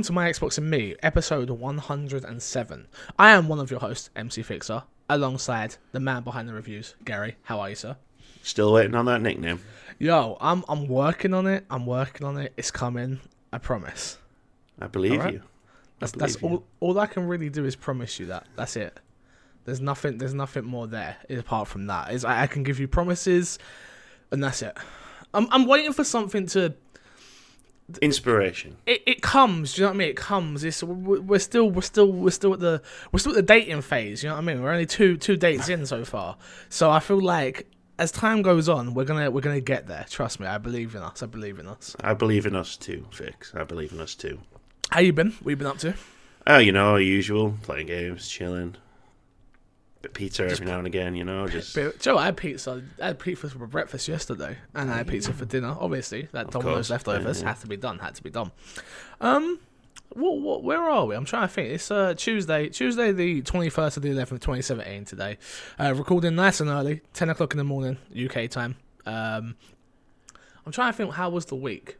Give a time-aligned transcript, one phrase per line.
[0.00, 2.88] welcome to My Xbox and Me, episode 107.
[3.18, 7.36] I am one of your hosts, MC Fixer, alongside the man behind the reviews, Gary.
[7.42, 7.98] How are you, sir?
[8.42, 9.60] Still waiting on that nickname.
[9.98, 11.66] Yo, I'm I'm working on it.
[11.68, 12.54] I'm working on it.
[12.56, 13.20] It's coming.
[13.52, 14.16] I promise.
[14.80, 15.34] I believe Alright.
[15.34, 15.42] you.
[15.98, 16.48] That's believe that's you.
[16.48, 16.64] all.
[16.80, 18.46] All I can really do is promise you that.
[18.56, 18.98] That's it.
[19.66, 20.16] There's nothing.
[20.16, 22.10] There's nothing more there apart from that.
[22.14, 23.58] Is I, I can give you promises,
[24.30, 24.78] and that's it.
[25.34, 26.72] I'm I'm waiting for something to.
[27.98, 28.76] Inspiration.
[28.86, 29.74] It, it comes.
[29.74, 30.08] Do you know what I mean?
[30.08, 30.64] It comes.
[30.64, 32.82] It's we're we're still we're still we're still at the
[33.12, 34.22] we're still at the dating phase.
[34.22, 34.62] You know what I mean?
[34.62, 36.36] We're only two two dates in so far.
[36.68, 37.66] So I feel like
[37.98, 40.06] as time goes on, we're gonna we're gonna get there.
[40.08, 40.46] Trust me.
[40.46, 41.22] I believe in us.
[41.22, 41.94] I believe in us.
[42.00, 43.54] I believe in us too, Fix.
[43.54, 44.40] I believe in us too.
[44.90, 45.32] How you been?
[45.42, 45.94] What you been up to?
[46.46, 47.54] Oh, you know, usual.
[47.62, 48.76] Playing games, chilling.
[50.02, 52.82] Bit pizza every now and again, you know, just Joe, I had pizza.
[53.02, 55.76] I had pizza for breakfast yesterday, and I had pizza for dinner.
[55.78, 57.48] Obviously, that Domino's leftovers yeah, yeah.
[57.52, 57.98] had to be done.
[57.98, 58.50] Had to be done.
[59.20, 59.60] Um,
[60.14, 61.14] what, what, where are we?
[61.14, 61.70] I'm trying to think.
[61.70, 65.04] It's uh Tuesday, Tuesday the 21st of the 11th, 2017.
[65.04, 65.36] Today,
[65.78, 68.76] uh, recording nice and early, 10 o'clock in the morning UK time.
[69.04, 69.54] Um,
[70.64, 71.12] I'm trying to think.
[71.12, 71.98] How was the week?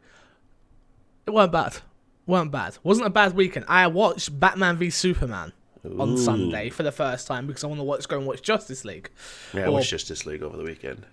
[1.27, 1.77] It weren't bad.
[2.25, 2.79] weren't bad.
[2.83, 3.65] Wasn't a bad weekend.
[3.67, 5.53] I watched Batman v Superman
[5.99, 8.85] on Sunday for the first time because I want to watch go and watch Justice
[8.85, 9.09] League.
[9.53, 11.05] Yeah, I Or- watched Justice League over the weekend.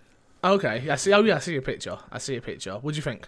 [0.44, 1.12] Okay, I see.
[1.12, 1.98] Oh yeah, I see your picture.
[2.12, 2.74] I see your picture.
[2.74, 3.26] What do you think?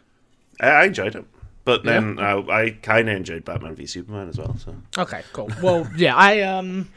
[0.60, 1.24] I, I enjoyed it.
[1.64, 4.56] But then I, I kind of enjoyed Batman v Superman as well.
[4.58, 5.50] So Okay, cool.
[5.62, 6.88] Well, yeah, I um,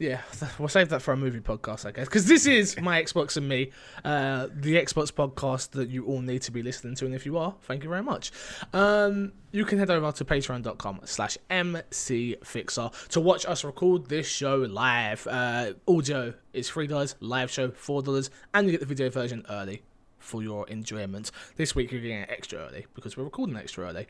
[0.00, 0.22] yeah,
[0.58, 3.46] we'll save that for a movie podcast, I guess, because this is my Xbox and
[3.46, 3.70] me,
[4.02, 7.36] uh, the Xbox podcast that you all need to be listening to, and if you
[7.36, 8.32] are, thank you very much.
[8.72, 15.26] Um, you can head over to patreon.com/slash mcfixer to watch us record this show live.
[15.26, 19.44] Uh, audio is three dollars, live show four dollars, and you get the video version
[19.50, 19.82] early.
[20.18, 21.30] For your enjoyment.
[21.56, 24.06] This week you're getting it extra early because we're recording extra early,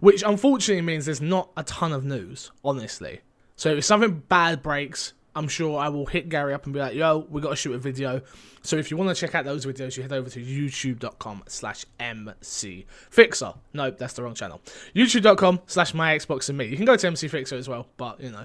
[0.00, 3.20] which unfortunately means there's not a ton of news, honestly.
[3.54, 6.94] So if something bad breaks, I'm sure I will hit Gary up and be like,
[6.94, 8.20] yo, we got to shoot a video.
[8.62, 11.86] So if you want to check out those videos, you head over to youtube.com slash
[11.98, 13.54] MC Fixer.
[13.72, 14.60] No, that's the wrong channel.
[14.94, 16.66] YouTube.com slash my Xbox and me.
[16.66, 18.44] You can go to MC Fixer as well, but you know,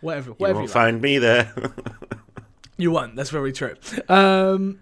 [0.00, 0.84] whatever, you whatever won't you, like.
[0.84, 1.52] find me there.
[2.78, 3.16] You won't.
[3.16, 3.74] That's very true.
[4.08, 4.80] Um,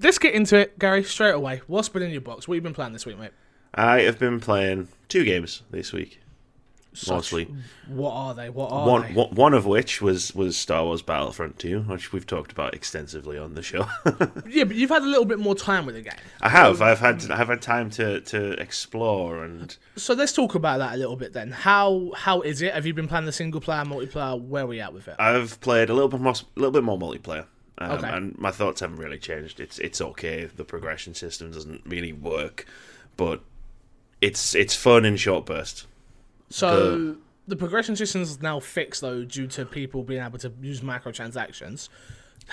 [0.00, 1.62] let's get into it, Gary, straight away.
[1.68, 2.48] What's been in your box?
[2.48, 3.30] What have you been playing this week, mate?
[3.72, 6.20] I have been playing two games this week,
[6.96, 7.54] Such- mostly.
[7.88, 8.48] What are they?
[8.50, 9.12] What are One, they?
[9.12, 13.38] one one of which was was Star Wars Battlefront 2, which we've talked about extensively
[13.38, 13.86] on the show.
[14.48, 16.14] Yeah, but you've had a little bit more time with the game.
[16.40, 16.80] I have.
[16.80, 20.96] I've had I've had time to, to explore and So let's talk about that a
[20.96, 21.50] little bit then.
[21.50, 22.72] How how is it?
[22.74, 24.40] Have you been playing the single player, multiplayer?
[24.40, 25.16] Where are we at with it?
[25.18, 27.46] I've played a little bit more a little bit more multiplayer.
[27.78, 28.08] Um, Okay.
[28.08, 29.60] And my thoughts haven't really changed.
[29.60, 30.46] It's it's okay.
[30.46, 32.64] The progression system doesn't really work,
[33.18, 33.42] but
[34.22, 35.86] it's it's fun in short bursts.
[36.50, 37.16] So
[37.48, 41.88] the progression system is now fixed though due to people being able to use microtransactions.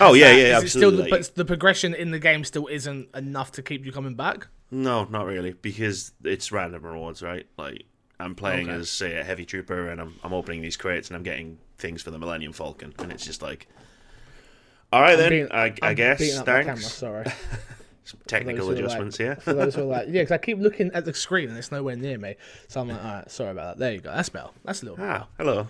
[0.00, 1.10] Oh yeah, That- yeah, it still absolutely.
[1.10, 4.48] but the progression in the game still isn't enough to keep you coming back.
[4.70, 7.46] No, not really, because it's random rewards, right?
[7.56, 7.84] Like
[8.18, 8.78] I'm playing Okay.
[8.78, 12.02] as say a heavy trooper, and I'm I'm opening these crates, and I'm getting things
[12.02, 13.68] for the Millennium Falcon, and it's just like,
[14.92, 16.92] all right then, Being- I, I I'm guess my camera, thanks.
[16.92, 17.26] sorry.
[18.04, 19.36] Some technical those who are adjustments here.
[19.40, 21.72] For those who are like, yeah, because I keep looking at the screen and it's
[21.72, 22.36] nowhere near me.
[22.68, 23.80] So I'm like, all right, sorry about that.
[23.80, 24.10] There you go.
[24.12, 24.52] That's Bell.
[24.64, 25.68] That's a little ah, hello.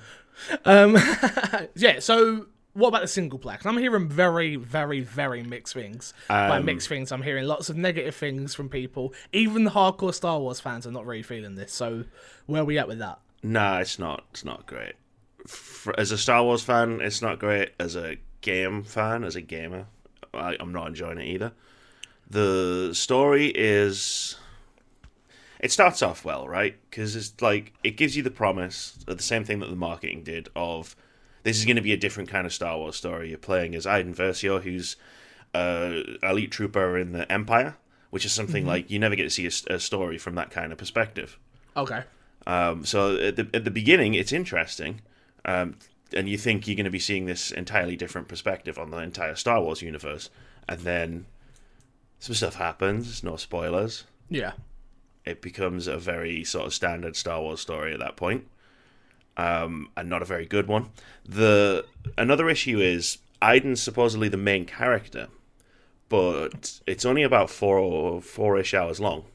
[0.65, 0.97] Um,
[1.77, 2.01] yeah.
[2.01, 3.57] So, what about the single player?
[3.57, 6.13] 'Cause I'm hearing very, very, very mixed things.
[6.29, 9.15] By Um, mixed things, I'm hearing lots of negative things from people.
[9.33, 11.73] Even the hardcore Star Wars fans are not really feeling this.
[11.73, 12.05] So,
[12.47, 13.21] where are we at with that?
[13.45, 14.25] Nah, it's not.
[14.33, 14.95] It's not great.
[15.47, 17.71] For, as a Star Wars fan, it's not great.
[17.79, 19.87] As a game fan, as a gamer,
[20.33, 21.53] I, I'm not enjoying it either.
[22.29, 24.37] The story is.
[25.61, 26.77] It starts off well, right?
[26.91, 30.23] Because it's like it gives you the promise of the same thing that the marketing
[30.23, 30.95] did of
[31.43, 33.29] this is going to be a different kind of Star Wars story.
[33.29, 34.97] You're playing as Iden Versio, who's
[35.55, 37.77] a elite trooper in the Empire,
[38.11, 40.79] which is something like you never get to see a story from that kind of
[40.79, 41.39] perspective.
[41.77, 42.03] Okay.
[42.47, 45.01] Um, so at the, at the beginning, it's interesting,
[45.45, 45.77] um,
[46.13, 49.35] and you think you're going to be seeing this entirely different perspective on the entire
[49.35, 50.29] Star Wars universe,
[50.69, 51.27] and then
[52.25, 53.23] some stuff happens.
[53.23, 54.05] No spoilers.
[54.31, 54.53] Yeah.
[55.27, 58.47] It becomes a very sort of standard Star Wars story at that point,
[59.37, 60.89] um, and not a very good one.
[61.29, 61.85] The
[62.17, 65.29] another issue is Iden's supposedly the main character,
[66.09, 69.27] but it's only about four or four-ish hours long.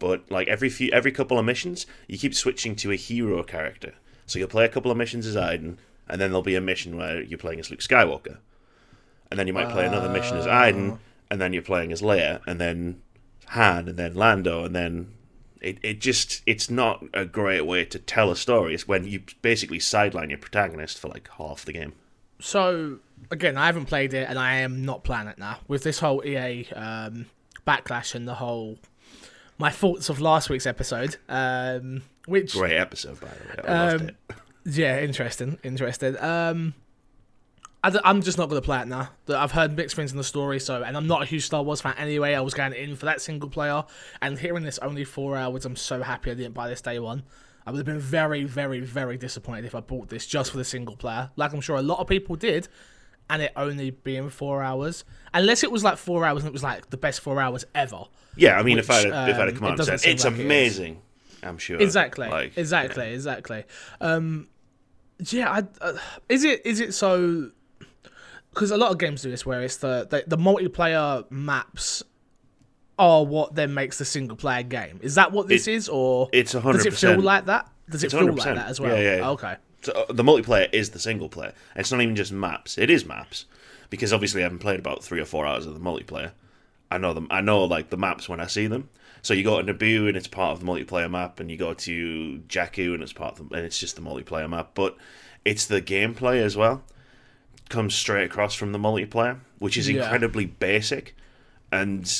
[0.00, 3.94] But like every few every couple of missions, you keep switching to a hero character.
[4.26, 6.96] So you'll play a couple of missions as Iden, and then there'll be a mission
[6.96, 8.38] where you're playing as Luke Skywalker,
[9.30, 10.98] and then you might play another mission as Iden,
[11.34, 13.02] and then you're playing as Leia, and then
[13.48, 15.12] Han, and then Lando, and then
[15.60, 18.72] it, it just it's not a great way to tell a story.
[18.74, 21.92] It's when you basically sideline your protagonist for like half the game.
[22.40, 22.98] So
[23.32, 25.58] again, I haven't played it, and I am not playing it now.
[25.66, 27.26] With this whole EA um,
[27.66, 28.78] backlash and the whole
[29.58, 33.68] my thoughts of last week's episode, um, which Great episode, by the way.
[33.68, 34.16] I loved Um, it.
[34.76, 36.16] yeah, interesting, interesting.
[36.20, 36.74] Um,
[37.84, 39.10] I am just not going to play it now.
[39.26, 41.62] That I've heard mixed things in the story, so and I'm not a huge Star
[41.62, 42.34] Wars fan anyway.
[42.34, 43.84] I was going in for that single player,
[44.22, 47.24] and hearing this only four hours, I'm so happy I didn't buy this day one.
[47.66, 50.64] I would have been very, very, very disappointed if I bought this just for the
[50.64, 52.68] single player, like I'm sure a lot of people did,
[53.28, 55.04] and it only being four hours.
[55.32, 58.04] Unless it was like four hours and it was like the best four hours ever.
[58.36, 59.94] Yeah, I mean, if I which, if I'd um, have come it out and doesn't
[59.94, 61.02] it's like it is." amazing,
[61.42, 61.80] I'm sure.
[61.80, 62.28] Exactly.
[62.28, 63.12] Like, exactly.
[63.12, 63.64] Exactly.
[64.00, 64.48] Um,
[65.30, 65.50] yeah.
[65.50, 65.98] I, uh,
[66.28, 67.50] is it is it so?
[68.54, 72.02] Because a lot of games do this, where it's the, the the multiplayer maps
[72.98, 75.00] are what then makes the single player game.
[75.02, 77.68] Is that what this It- is, or It's hundred does it feel like that?
[77.90, 78.54] Does it feel like 100%.
[78.54, 78.96] that as well?
[78.96, 79.30] Yeah, yeah, yeah.
[79.30, 79.56] Okay.
[79.82, 81.52] So, uh, the multiplayer is the single player.
[81.76, 82.78] It's not even just maps.
[82.78, 83.44] It is maps
[83.90, 86.30] because obviously I haven't played about three or four hours of the multiplayer.
[86.90, 87.26] I know them.
[87.30, 88.88] I know like the maps when I see them.
[89.20, 91.74] So you go to Naboo and it's part of the multiplayer map, and you go
[91.74, 94.70] to Jakku and it's part of the, and it's just the multiplayer map.
[94.74, 94.96] But
[95.44, 96.82] it's the gameplay as well.
[97.68, 100.02] Comes straight across from the multiplayer, which is Yeah.
[100.02, 101.16] incredibly basic.
[101.72, 102.10] And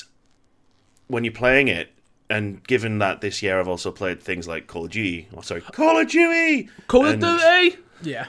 [1.06, 1.90] when you're playing it,
[2.30, 5.60] and given that this year I've also played things like Call of Duty, or sorry,
[5.60, 7.76] Call of Duty, Call of Duty.
[8.02, 8.26] Yeah.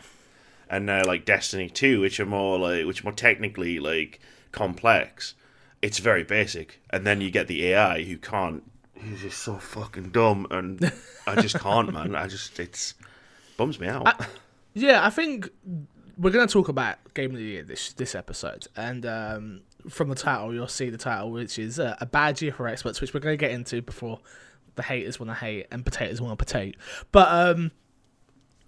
[0.70, 4.20] and now like Destiny Two, which are more like which are more technically like
[4.52, 5.34] complex.
[5.82, 8.64] It's very basic, and then you get the AI who can't.
[8.94, 10.92] He's just so fucking dumb, and
[11.28, 12.16] I just can't, man.
[12.16, 12.94] I just it's
[13.58, 14.26] bums me out.
[14.74, 15.50] Yeah, I think
[16.18, 20.10] we're going to talk about Game of the Year this this episode, and um, from
[20.10, 23.14] the title you'll see the title, which is uh, a bad year for experts, which
[23.14, 24.20] we're going to get into before
[24.76, 26.78] the haters want to hate and potatoes want to potato.
[27.12, 27.72] But um,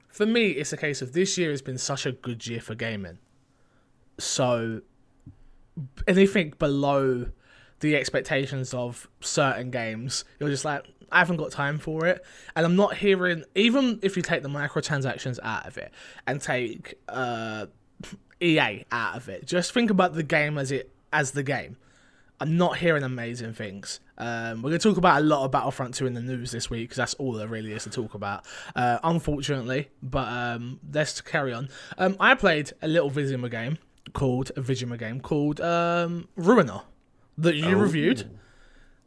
[0.09, 2.75] for me, it's a case of this year has been such a good year for
[2.75, 3.19] gaming.
[4.19, 4.81] So
[6.07, 7.27] anything below
[7.81, 12.23] the expectations of certain games, you're just like, I haven't got time for it.
[12.55, 15.91] And I'm not hearing, even if you take the microtransactions out of it
[16.25, 17.67] and take uh,
[18.41, 21.77] EA out of it, just think about the game as it as the game.
[22.39, 23.99] I'm not hearing amazing things.
[24.19, 26.69] Um, we're going to talk about a lot of Battlefront 2 in the news this
[26.69, 28.45] week because that's all there really is to talk about,
[28.75, 29.89] uh, unfortunately.
[30.03, 31.69] But um, let's carry on.
[31.97, 33.79] Um, I played a little Vizima game
[34.13, 36.81] called a Vizima game called um, Ruiner
[37.39, 37.79] that you Oh.
[37.79, 38.29] reviewed.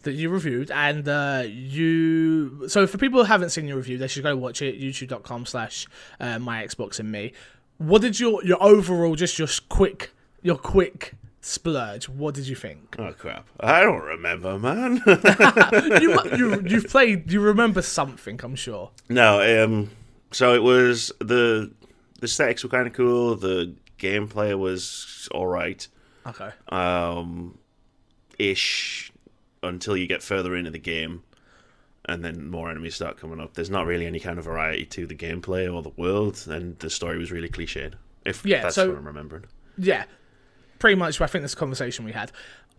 [0.02, 2.68] That you reviewed, and uh, you.
[2.68, 4.80] So for people who haven't seen your review, they should go watch it.
[4.80, 5.86] YouTube.com/slash
[6.18, 7.32] uh, My Xbox and Me.
[7.76, 12.08] What did your your overall, just your quick, your quick splurge?
[12.08, 12.96] What did you think?
[12.98, 13.46] Oh crap!
[13.60, 15.02] I don't remember, man.
[16.00, 17.30] you, you you've played.
[17.30, 18.40] You remember something?
[18.42, 18.90] I'm sure.
[19.10, 19.90] no, um,
[20.30, 21.72] so it was the
[22.20, 23.36] the aesthetics were kind of cool.
[23.36, 25.86] The gameplay was all right.
[26.26, 26.50] Okay.
[26.68, 27.58] um,
[28.38, 29.10] ish
[29.62, 31.22] until you get further into the game,
[32.06, 33.54] and then more enemies start coming up.
[33.54, 36.90] There's not really any kind of variety to the gameplay or the world, and the
[36.90, 37.94] story was really cliched.
[38.24, 39.44] If Yeah, that's so- what I'm remembering.
[39.78, 40.04] Yeah,
[40.78, 41.20] pretty much.
[41.20, 42.32] I think this conversation we had.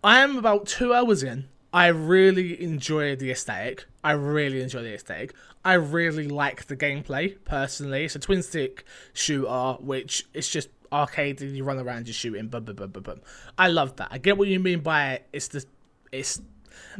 [0.04, 1.48] I am about two hours in.
[1.72, 3.86] I really enjoy the aesthetic.
[4.04, 5.32] I really enjoy the aesthetic.
[5.64, 8.04] I really like the gameplay personally.
[8.04, 8.84] It's a twin stick
[9.14, 11.40] shooter, which it's just arcade.
[11.40, 12.48] and You run around just shooting.
[12.48, 13.20] Boom, boom, boom, boom, boom.
[13.56, 14.08] I love that.
[14.10, 15.26] I get what you mean by it.
[15.32, 15.64] It's the,
[16.10, 16.42] it's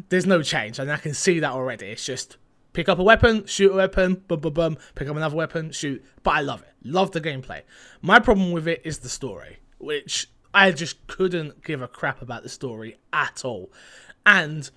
[0.08, 1.86] there's no change, and I can see that already.
[1.86, 2.36] It's just
[2.72, 6.04] pick up a weapon, shoot a weapon, boom, boom, boom, pick up another weapon, shoot.
[6.22, 6.72] But I love it.
[6.84, 7.62] Love the gameplay.
[8.00, 12.42] My problem with it is the story, which I just couldn't give a crap about
[12.42, 13.70] the story at all.
[14.26, 14.70] And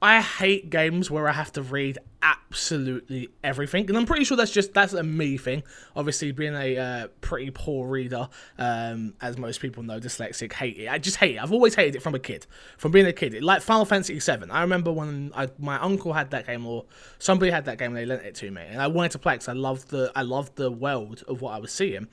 [0.00, 4.52] I hate games where I have to read absolutely everything, and I'm pretty sure that's
[4.52, 5.64] just that's a me thing.
[5.96, 8.28] Obviously, being a uh, pretty poor reader,
[8.58, 10.88] um, as most people know, dyslexic, hate it.
[10.88, 11.42] I just hate it.
[11.42, 13.42] I've always hated it from a kid, from being a kid.
[13.42, 14.50] Like Final Fantasy VII.
[14.50, 16.84] I remember when I, my uncle had that game, or
[17.18, 19.34] somebody had that game, and they lent it to me, and I wanted to play
[19.34, 22.06] because I loved the I loved the world of what I was seeing.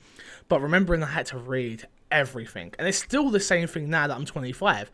[0.48, 4.16] But remembering I had to read everything, and it's still the same thing now that
[4.16, 4.90] I'm 25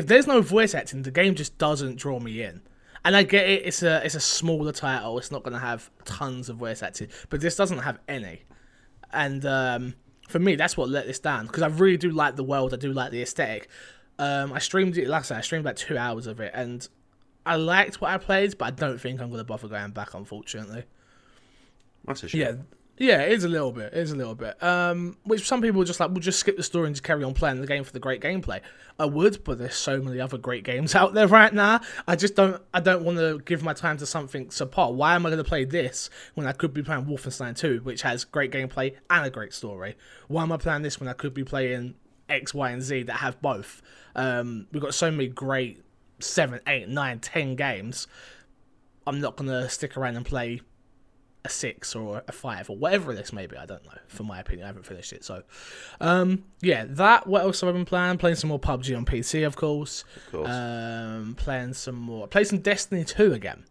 [0.00, 2.62] if there's no voice acting, the game just doesn't draw me in.
[3.04, 5.18] And I get it; it's a it's a smaller title.
[5.18, 8.44] It's not going to have tons of voice acting, but this doesn't have any.
[9.12, 9.94] And um,
[10.26, 12.72] for me, that's what let this down because I really do like the world.
[12.72, 13.68] I do like the aesthetic.
[14.18, 15.38] Um, I streamed it, last night.
[15.38, 16.86] I streamed like two hours of it, and
[17.44, 20.14] I liked what I played, but I don't think I'm going to bother going back,
[20.14, 20.84] unfortunately.
[22.04, 22.40] That's a shame.
[22.40, 22.52] Yeah,
[23.00, 23.94] Yeah, it is a little bit.
[23.94, 24.62] It is a little bit.
[24.62, 27.24] Um, which some people are just like, we'll just skip the story and just carry
[27.24, 28.60] on playing the game for the great gameplay.
[28.98, 31.80] I would, but there's so many other great games out there right now.
[32.06, 32.60] I just don't.
[32.74, 34.92] I don't want to give my time to something subpar.
[34.92, 38.02] Why am I going to play this when I could be playing Wolfenstein 2, which
[38.02, 39.96] has great gameplay and a great story?
[40.28, 41.94] Why am I playing this when I could be playing
[42.28, 43.80] X, Y, and Z that have both?
[44.14, 45.82] Um, we've got so many great
[46.18, 48.08] seven, eight, nine, ten games.
[49.06, 50.60] I'm not gonna stick around and play
[51.44, 53.56] a six or a five or whatever this may be.
[53.56, 53.98] I don't know.
[54.08, 55.24] For my opinion, I haven't finished it.
[55.24, 55.42] So,
[56.00, 57.26] um, yeah, that.
[57.26, 58.18] What else have I been playing?
[58.18, 60.04] Playing some more PUBG on PC, of course.
[60.16, 60.50] Of course.
[60.50, 62.26] Um, playing some more.
[62.28, 63.64] Playing some Destiny two again.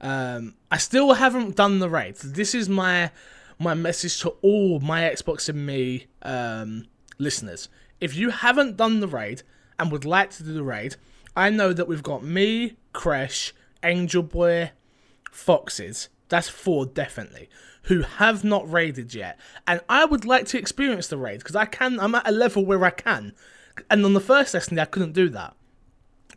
[0.00, 2.16] Um, I still haven't done the raid.
[2.16, 3.10] This is my
[3.58, 6.86] my message to all my Xbox and me um,
[7.18, 7.68] listeners.
[8.00, 9.42] If you haven't done the raid
[9.78, 10.96] and would like to do the raid,
[11.36, 13.52] I know that we've got me, Crash,
[13.82, 14.72] Angel Boy,
[15.30, 16.08] Foxes.
[16.30, 17.50] That's four definitely
[17.84, 21.64] who have not raided yet, and I would like to experience the raid because I
[21.66, 22.00] can.
[22.00, 23.34] I'm at a level where I can,
[23.90, 25.54] and on the first Destiny I couldn't do that.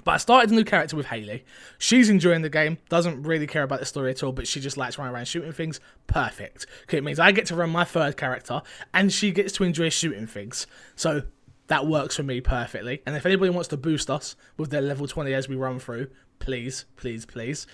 [0.04, 1.46] But I started a new character with Haley.
[1.78, 4.76] She's enjoying the game, doesn't really care about the story at all, but she just
[4.76, 5.80] likes running around shooting things.
[6.08, 6.66] Perfect.
[6.84, 8.62] Okay, it means I get to run my third character,
[8.94, 10.66] and she gets to enjoy shooting things.
[10.96, 11.24] So
[11.68, 13.02] that works for me perfectly.
[13.06, 16.08] And if anybody wants to boost us with their level 20 as we run through,
[16.40, 17.68] please, please, please.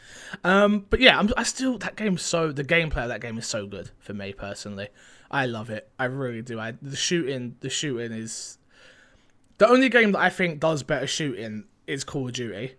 [0.44, 3.48] Um, but yeah, I'm, I still that game's so the gameplay of that game is
[3.48, 4.90] so good for me personally.
[5.32, 5.90] I love it.
[6.00, 6.60] I really do.
[6.60, 8.58] I the shooting, the shooting is
[9.58, 12.76] the only game that I think does better shooting is Call of Duty,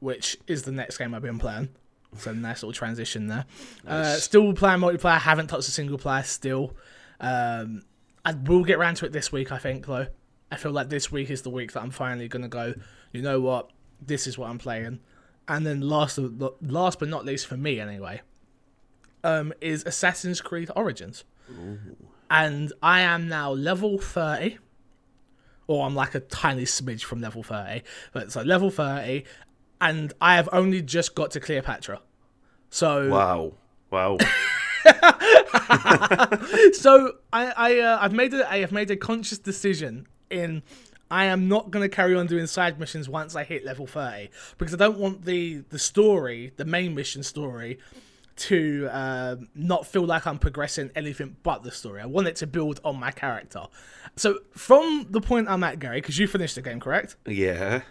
[0.00, 1.68] which is the next game I've been playing.
[2.16, 3.44] So nice little transition there.
[3.86, 5.18] Uh, still playing multiplayer.
[5.18, 6.76] Haven't touched a single player still.
[7.20, 7.82] Um,
[8.24, 9.50] I will get around to it this week.
[9.50, 10.06] I think though.
[10.52, 12.74] I feel like this week is the week that I'm finally gonna go.
[13.12, 13.70] You know what?
[14.06, 15.00] This is what I'm playing.
[15.46, 16.18] And then last,
[16.62, 18.22] last but not least for me anyway,
[19.22, 21.24] um, is Assassin's Creed Origins.
[22.30, 24.58] And I am now level thirty
[25.66, 27.82] or I'm like a tiny smidge from level 30.
[28.12, 29.24] But so level 30,
[29.80, 32.00] and I have only just got to Cleopatra.
[32.70, 33.52] So wow.
[33.90, 34.18] Wow.
[36.72, 40.62] so I I uh, I've made a I've made a conscious decision in
[41.14, 44.30] I am not going to carry on doing side missions once I hit level 30
[44.58, 47.78] because I don't want the the story, the main mission story
[48.36, 52.00] to um, not feel like I'm progressing anything but the story.
[52.00, 53.62] I want it to build on my character.
[54.16, 57.14] So from the point I'm at, Gary, because you finished the game, correct?
[57.26, 57.82] yeah.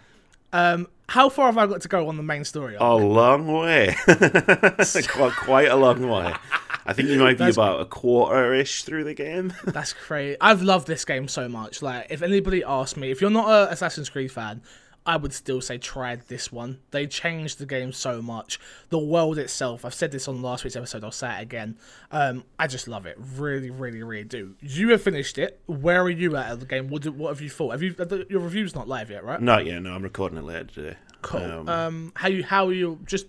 [0.52, 2.76] Um, how far have I got to go on the main story?
[2.78, 3.96] A long way.
[4.06, 6.32] quite, quite a long way.
[6.86, 9.52] I think you might be about a quarter ish through the game.
[9.64, 10.36] That's crazy.
[10.40, 11.82] I've loved this game so much.
[11.82, 14.60] Like, if anybody asked me, if you're not a Assassin's Creed fan,
[15.06, 16.78] I would still say try this one.
[16.90, 18.58] They changed the game so much.
[18.88, 21.76] The world itself, I've said this on last week's episode, I'll say it again.
[22.10, 23.18] Um, I just love it.
[23.36, 24.54] Really, really, really do.
[24.60, 25.60] You have finished it.
[25.66, 26.88] Where are you at of the game?
[26.88, 27.72] What, do, what have you thought?
[27.72, 27.94] Have you
[28.30, 29.40] your review's not live yet, right?
[29.40, 29.82] Not yet.
[29.82, 30.96] No, I'm recording it later today.
[31.20, 31.40] Cool.
[31.40, 33.26] Um, Um, how you how you just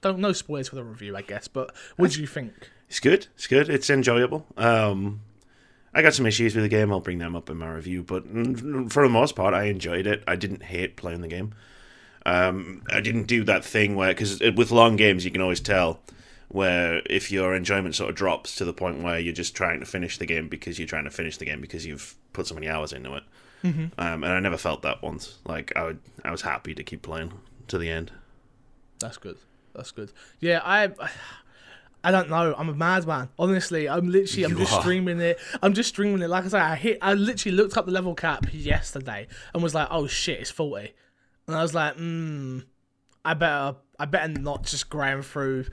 [0.00, 1.48] don't no spoilers for the review, I guess.
[1.48, 2.70] But what do you think?
[2.90, 3.28] It's good.
[3.36, 3.68] It's good.
[3.68, 4.44] It's enjoyable.
[4.56, 5.20] Um,
[5.94, 6.92] I got some issues with the game.
[6.92, 8.24] I'll bring them up in my review, but
[8.92, 10.24] for the most part, I enjoyed it.
[10.26, 11.54] I didn't hate playing the game.
[12.26, 16.00] Um, I didn't do that thing where because with long games you can always tell
[16.48, 19.86] where if your enjoyment sort of drops to the point where you're just trying to
[19.86, 22.68] finish the game because you're trying to finish the game because you've put so many
[22.68, 23.22] hours into it.
[23.62, 23.84] Mm-hmm.
[23.98, 25.38] Um, and I never felt that once.
[25.46, 27.32] Like I would, I was happy to keep playing
[27.68, 28.10] to the end.
[28.98, 29.38] That's good.
[29.74, 30.12] That's good.
[30.40, 30.90] Yeah, I.
[32.02, 32.54] I don't know.
[32.56, 33.28] I'm a madman.
[33.38, 34.44] Honestly, I'm literally.
[34.44, 34.80] I'm You just are.
[34.80, 35.38] streaming it.
[35.62, 36.28] I'm just streaming it.
[36.28, 36.98] Like I said, I hit.
[37.02, 40.94] I literally looked up the level cap yesterday and was like, "Oh shit, it's 40,"
[41.46, 42.60] and I was like, "Hmm,
[43.24, 43.76] I better.
[43.98, 45.66] I better not just grind through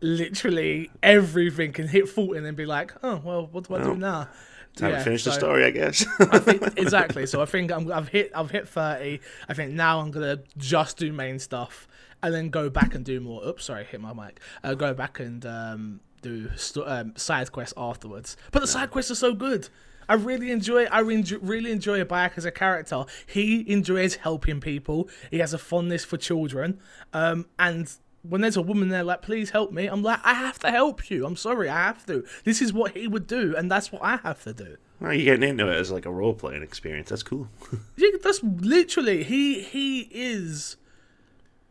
[0.00, 3.96] literally everything and hit 40 and then be like, oh well, what do I do
[3.96, 4.28] now?"
[4.74, 6.06] Time Yeah, to finish the story, I guess.
[6.18, 7.26] I think exactly.
[7.26, 9.20] So I think I'm, I've hit I've hit thirty.
[9.46, 11.86] I think now I'm gonna just do main stuff
[12.22, 13.44] and then go back and do more.
[13.46, 14.40] Oops, sorry, hit my mic.
[14.62, 18.36] Uh, go back and um, do st- um, side quests afterwards.
[18.50, 19.68] But the side quests are so good.
[20.08, 20.84] I really enjoy.
[20.86, 23.04] I re- really enjoy Bayek as a character.
[23.26, 25.08] He enjoys helping people.
[25.30, 26.80] He has a fondness for children.
[27.12, 27.90] Um, and
[28.22, 31.10] when there's a woman there like, please help me, I'm like, I have to help
[31.10, 31.26] you.
[31.26, 32.24] I'm sorry, I have to.
[32.44, 34.76] This is what he would do, and that's what I have to do.
[35.00, 37.08] well, you're getting into it as like a role playing experience.
[37.08, 37.48] That's cool.
[37.96, 39.60] Yeah, that's literally he.
[39.62, 40.76] He is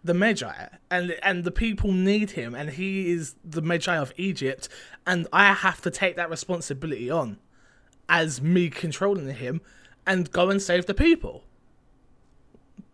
[0.03, 4.67] the Medjay, and and the people need him, and he is the Medjay of Egypt,
[5.05, 7.37] and I have to take that responsibility on
[8.09, 9.61] as me controlling him
[10.05, 11.43] and go and save the people.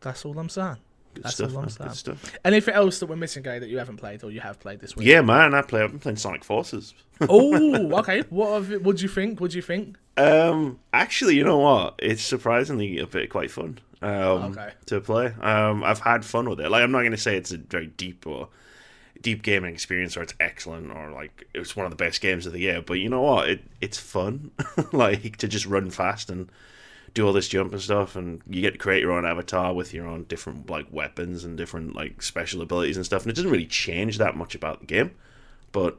[0.02, 0.78] That's all I'm saying.
[1.16, 1.52] Good That's stuff.
[1.52, 1.88] a long man.
[1.88, 2.38] Good stuff.
[2.46, 4.96] Anything else that we're missing, Gary, that you haven't played or you have played this
[4.96, 5.08] week?
[5.08, 5.56] Yeah, man.
[5.56, 5.82] I play.
[5.82, 6.94] I'm playing Sonic Forces.
[7.22, 8.22] oh, okay.
[8.30, 9.42] What have it, what do you think?
[9.42, 9.98] What do you think?
[10.16, 11.96] Um, actually, you know what?
[11.98, 13.80] It's surprisingly a bit quite fun.
[14.02, 14.72] Um, Okay.
[14.88, 15.34] to play.
[15.42, 16.70] Um, I've had fun with it.
[16.70, 18.50] Like, I'm not going to say it's a very deep or
[19.22, 22.54] deep gaming experience or it's excellent or like it's one of the best games of
[22.54, 22.82] the year.
[22.82, 23.50] But you know what?
[23.50, 24.52] It it's fun.
[24.92, 26.52] like to just run fast and
[27.14, 29.94] do all this jump and stuff, and you get to create your own avatar with
[29.94, 33.24] your own different like weapons and different like special abilities and stuff.
[33.24, 35.16] And it doesn't really change that much about the game,
[35.72, 35.98] but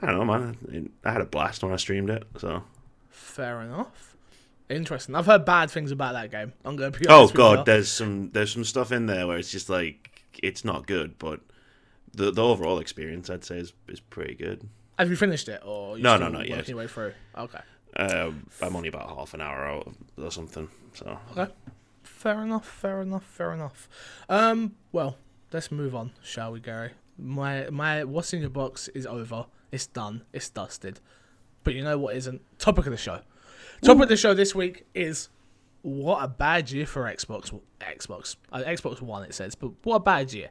[0.00, 0.90] I don't know, man.
[1.04, 2.24] I had a blast when I streamed it.
[2.38, 2.62] So.
[3.08, 4.15] Fair enough.
[4.68, 5.14] Interesting.
[5.14, 6.52] I've heard bad things about that game.
[6.64, 9.26] I'm going to be Oh honest with god, there's some there's some stuff in there
[9.26, 11.40] where it's just like it's not good, but
[12.12, 14.68] the the overall experience I'd say is is pretty good.
[14.98, 16.56] Have you finished it or No, no, not yet.
[16.58, 17.12] working your way through?
[17.36, 17.60] Okay.
[17.96, 21.52] Um, I'm only about half an hour out or something, so Okay.
[22.02, 22.66] Fair enough.
[22.66, 23.24] Fair enough.
[23.24, 23.88] Fair enough.
[24.28, 24.74] Um.
[24.92, 25.16] Well,
[25.52, 26.90] let's move on, shall we, Gary?
[27.18, 29.46] My my what's in your box is over.
[29.70, 30.22] It's done.
[30.32, 30.98] It's dusted.
[31.64, 32.40] But you know what isn't?
[32.58, 33.20] Topic of the show.
[33.82, 35.28] Topic of the show this week is
[35.82, 37.56] what a bad year for Xbox.
[37.80, 38.36] Xbox.
[38.50, 40.50] Uh, Xbox One, it says, but what a bad year.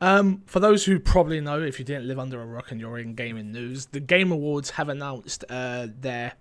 [0.00, 2.98] Um, for those who probably know, if you didn't live under a rock and you're
[2.98, 6.34] in gaming news, the Game Awards have announced uh, their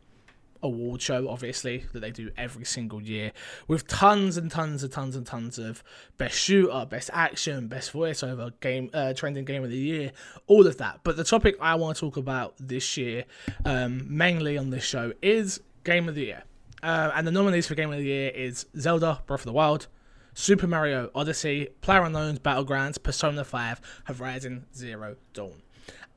[0.62, 3.32] award show, obviously, that they do every single year,
[3.68, 5.84] with tons and tons and tons and tons of
[6.18, 10.12] best shooter, best action, best voiceover, game, uh, trending game of the year,
[10.48, 11.00] all of that.
[11.04, 13.26] But the topic I want to talk about this year,
[13.64, 16.44] um, mainly on this show, is game of the year.
[16.84, 19.88] Uh, and the nominees for game of the year is Zelda: Breath of the Wild,
[20.34, 25.62] Super Mario Odyssey, PlayerUnknown's Battlegrounds, Persona 5, Horizon Zero Dawn.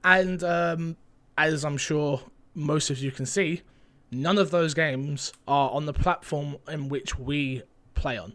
[0.03, 0.97] And um,
[1.37, 2.21] as I'm sure
[2.55, 3.63] most of you can see,
[4.11, 7.63] none of those games are on the platform in which we
[7.95, 8.33] play on.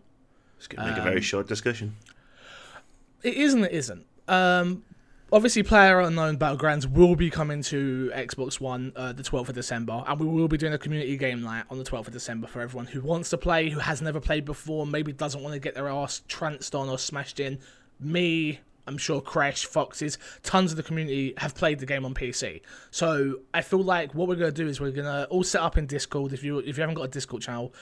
[0.58, 1.96] it's gonna make a very short discussion.
[3.22, 4.06] It is and it isn't.
[4.28, 4.84] Um,
[5.34, 10.04] obviously, Player Unknown Battlegrounds will be coming to Xbox One uh, the 12th of December,
[10.08, 12.62] and we will be doing a community game night on the 12th of December for
[12.62, 15.74] everyone who wants to play, who has never played before, maybe doesn't want to get
[15.74, 17.60] their ass tranced on or smashed in.
[18.00, 22.62] Me, I'm sure Crash, Foxes, tons of the community have played the game on PC.
[22.92, 25.88] So I feel like what we're gonna do is we're gonna all set up in
[25.88, 26.34] Discord.
[26.34, 27.74] If you if you haven't got a Discord channel,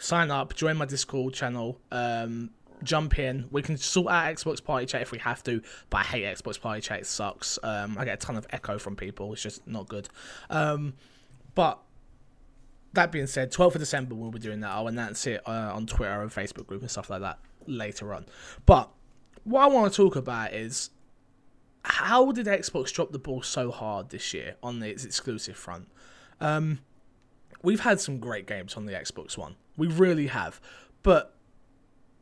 [0.00, 2.50] sign up, join my Discord channel, um,
[2.82, 3.46] jump in.
[3.50, 6.60] We can sort out Xbox Party Chat if we have to, but I hate Xbox
[6.60, 7.00] Party Chat.
[7.00, 7.58] It sucks.
[7.62, 9.32] Um, I get a ton of echo from people.
[9.32, 10.08] It's just not good.
[10.50, 10.94] Um,
[11.54, 11.80] but
[12.92, 14.70] that being said, 12th of December we'll be doing that.
[14.70, 18.26] I'll announce it uh, on Twitter and Facebook group and stuff like that later on.
[18.64, 18.90] But
[19.44, 20.90] what I want to talk about is
[21.82, 25.88] how did Xbox drop the ball so hard this year on its exclusive front?
[26.40, 26.80] Um,
[27.62, 29.56] we've had some great games on the Xbox One.
[29.76, 30.60] We really have.
[31.02, 31.35] But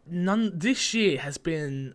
[0.06, 1.94] none this year has been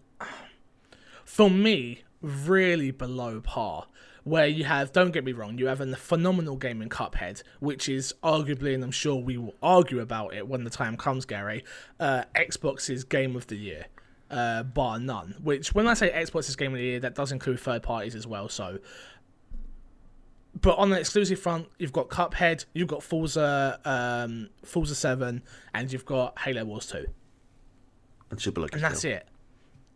[1.25, 3.87] for me really below par
[4.23, 7.87] where you have don't get me wrong you have a phenomenal game in cuphead which
[7.87, 11.63] is arguably and i'm sure we will argue about it when the time comes gary
[11.99, 13.85] uh, xbox's game of the year
[14.29, 17.59] uh, bar none which when i say xbox's game of the year that does include
[17.59, 18.79] third parties as well so.
[20.61, 25.43] But on the exclusive front, you've got Cuphead, you've got Forza, um, Forza Seven,
[25.73, 27.05] and you've got Halo Wars Two,
[28.31, 28.75] And super lucky.
[28.75, 29.27] and that's it.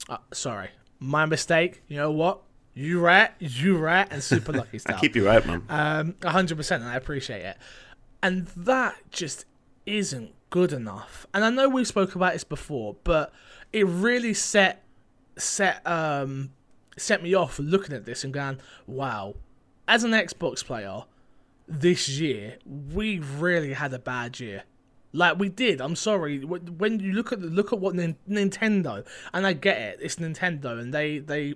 [0.10, 0.70] Uh, sorry,
[1.00, 1.84] my mistake.
[1.88, 2.42] You know what?
[2.74, 5.64] You rat, you rat, and super lucky I keep you right, man.
[5.70, 7.58] Um, hundred percent, and I appreciate it.
[8.22, 9.46] And that just
[9.86, 11.28] isn't good enough.
[11.34, 13.32] And I know we spoke about this before, but
[13.72, 14.84] it really set
[15.38, 16.52] set um
[16.98, 19.36] set me off looking at this and going, "Wow,
[19.88, 21.04] as an Xbox player,
[21.68, 24.64] this year we really had a bad year."
[25.14, 25.80] Like we did.
[25.80, 26.40] I'm sorry.
[26.44, 30.16] When you look at the, look at what Nin- Nintendo, and I get it, it's
[30.16, 31.54] Nintendo, and they they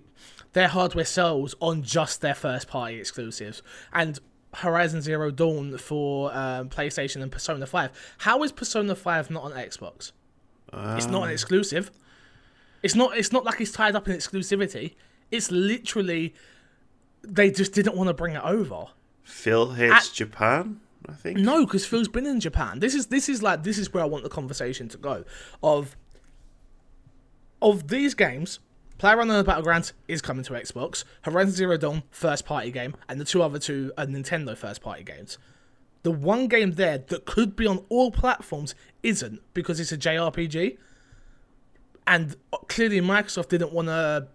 [0.53, 4.19] their hardware sells on just their first party exclusives, and
[4.53, 7.91] Horizon Zero Dawn for um, PlayStation and Persona Five.
[8.19, 10.11] How is Persona Five not on Xbox?
[10.73, 11.91] it's not an exclusive.
[12.83, 13.17] It's not.
[13.17, 14.95] It's not like it's tied up in exclusivity.
[15.31, 16.35] It's literally
[17.23, 18.85] they just didn't want to bring it over.
[19.23, 21.39] Phil hates Japan, I think.
[21.39, 22.79] No, because Phil's been in Japan.
[22.79, 25.23] This is this is like this is where I want the conversation to go.
[25.63, 25.95] Of
[27.61, 28.59] of these games,
[28.99, 31.03] PlayerUnknown's Battlegrounds is coming to Xbox.
[31.21, 35.03] Horizon Zero Dawn first party game, and the two other two are Nintendo first party
[35.03, 35.37] games.
[36.03, 40.77] The one game there that could be on all platforms isn't because it's a JRPG,
[42.05, 44.27] and uh, clearly Microsoft didn't want to.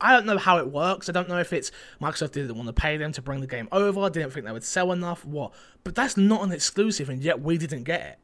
[0.00, 1.08] I don't know how it works.
[1.08, 3.68] I don't know if it's Microsoft didn't want to pay them to bring the game
[3.70, 5.52] over, didn't think they would sell enough, what.
[5.84, 8.18] But that's not an exclusive, and yet we didn't get it.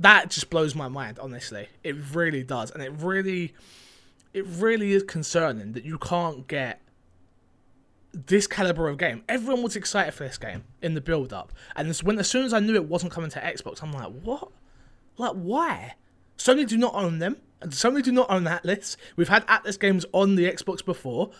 [0.00, 1.18] that just blows my mind.
[1.18, 3.54] Honestly, it really does, and it really,
[4.32, 6.80] it really is concerning that you can't get
[8.12, 9.22] this caliber of game.
[9.28, 12.52] Everyone was excited for this game in the build up, and when as soon as
[12.52, 14.48] I knew it wasn't coming to Xbox, I'm like, what?
[15.16, 15.94] Like, why?
[16.36, 18.96] Sony do not own them, Sony do not own Atlus.
[19.16, 21.30] We've had Atlus games on the Xbox before.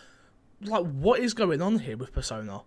[0.61, 2.61] Like, what is going on here with Persona?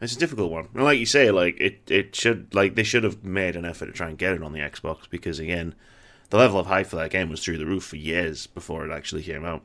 [0.00, 0.68] It's a difficult one.
[0.74, 3.86] And like you say, like it, it should like they should have made an effort
[3.86, 5.74] to try and get it on the Xbox because again,
[6.30, 8.92] the level of hype for that game was through the roof for years before it
[8.92, 9.62] actually came out.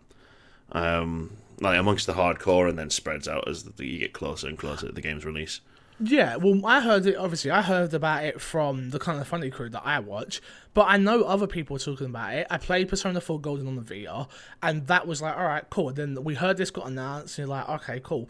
[0.71, 4.57] Um, like amongst the hardcore, and then spreads out as the, you get closer and
[4.57, 5.61] closer to the game's release.
[5.99, 7.15] Yeah, well, I heard it.
[7.15, 10.41] Obviously, I heard about it from the kind of funny crew that I watch,
[10.75, 12.45] but I know other people talking about it.
[12.51, 14.27] I played Persona 4 Golden on the Vita,
[14.61, 15.91] and that was like, all right, cool.
[15.91, 18.29] Then we heard this got announced, and you're like, okay, cool.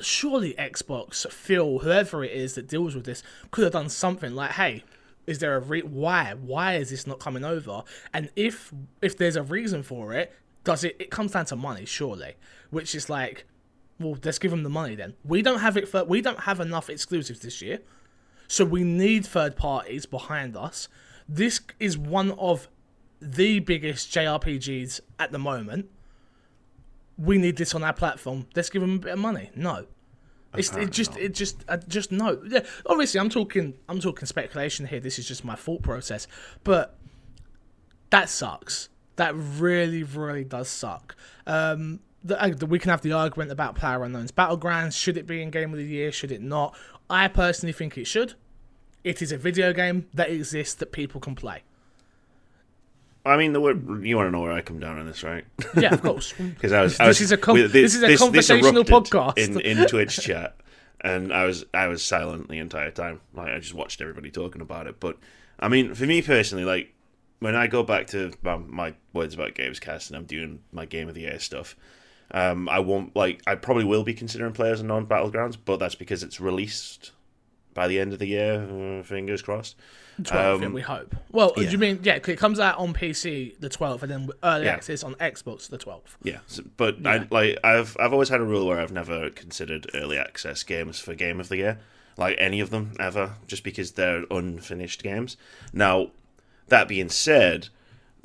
[0.00, 4.52] Surely Xbox, Phil, whoever it is that deals with this, could have done something like,
[4.52, 4.82] hey,
[5.28, 6.34] is there a re- why?
[6.34, 7.84] Why is this not coming over?
[8.12, 10.32] And if if there's a reason for it,
[10.64, 10.96] does it?
[10.98, 12.34] It comes down to money, surely,
[12.70, 13.44] which is like
[14.00, 15.14] well, let's give them the money then.
[15.24, 17.80] We don't have it for we don't have enough exclusives this year,
[18.46, 20.88] so we need third parties behind us.
[21.28, 22.68] This is one of
[23.20, 25.90] the biggest JRPGs at the moment.
[27.16, 28.46] We need this on our platform.
[28.54, 29.50] Let's give them a bit of money.
[29.56, 29.86] No,
[30.54, 32.40] it's it just it just uh, just no.
[32.48, 35.00] Yeah, obviously I'm talking I'm talking speculation here.
[35.00, 36.26] This is just my thought process,
[36.64, 36.96] but
[38.10, 38.88] that sucks.
[39.16, 41.16] That really really does suck.
[41.46, 44.98] Um, the, uh, we can have the argument about Player Unknown's Battlegrounds.
[44.98, 46.12] Should it be in Game of the Year?
[46.12, 46.76] Should it not?
[47.08, 48.34] I personally think it should.
[49.04, 51.62] It is a video game that exists that people can play.
[53.24, 55.44] I mean, the word, you want to know where I come down on this, right?
[55.76, 56.32] Yeah, of course.
[56.38, 59.60] Because I was, this, is a com- this, this is a this, conversational podcast in
[59.60, 60.56] in Twitch chat,
[61.00, 63.20] and I was I was silent the entire time.
[63.34, 64.98] Like I just watched everybody talking about it.
[64.98, 65.18] But
[65.60, 66.94] I mean, for me personally, like
[67.40, 71.08] when I go back to my, my words about Gamescast and I'm doing my Game
[71.08, 71.76] of the Year stuff,
[72.32, 73.42] um, I won't like.
[73.46, 77.12] I probably will be considering PlayerUnknown's Battlegrounds, but that's because it's released
[77.74, 78.62] by the end of the year.
[78.98, 79.76] Uh, fingers crossed.
[80.22, 81.14] 12th, Um, we hope.
[81.30, 81.62] Well, yeah.
[81.66, 84.64] do you mean, yeah, 'cause it comes out on PC the 12th and then early
[84.64, 84.72] Yeah.
[84.72, 86.16] access on Xbox the 12th.
[86.24, 89.88] Yeah, so, but I like I've I've always had a rule where I've never considered
[89.94, 91.78] early access games for game of the year,
[92.16, 95.36] like any of them ever, just because they're unfinished games.
[95.72, 96.10] Now,
[96.66, 97.68] that being said,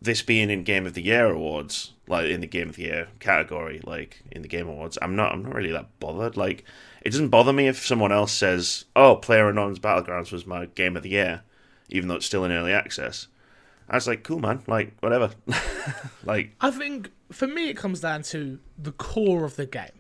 [0.02, 3.08] this being in Game of the Year awards, like in the Game of the Year
[3.20, 6.38] category, like in the Game Awards, I'm not I'm not really that bothered.
[6.38, 6.66] Like,
[7.02, 10.98] it doesn't bother me if someone else says, "Oh, Player Unknown's Battlegrounds was my Game
[10.98, 11.44] of the Year,"
[11.90, 13.28] even though it's still in early access.
[13.90, 14.64] I was like, "Cool, man.
[14.68, 15.32] Like, whatever."
[16.24, 20.00] like, I think for me it comes down to the core of the game,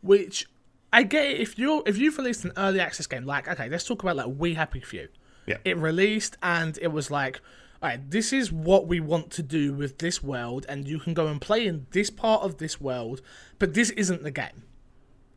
[0.00, 0.46] which
[0.92, 3.84] I get it if you're if you've released an early access game like okay let's
[3.84, 5.08] talk about like We Happy Few.
[5.46, 5.58] Yeah.
[5.64, 7.40] It released and it was like,
[7.86, 11.28] right, this is what we want to do with this world, and you can go
[11.28, 13.22] and play in this part of this world,
[13.58, 14.64] but this isn't the game.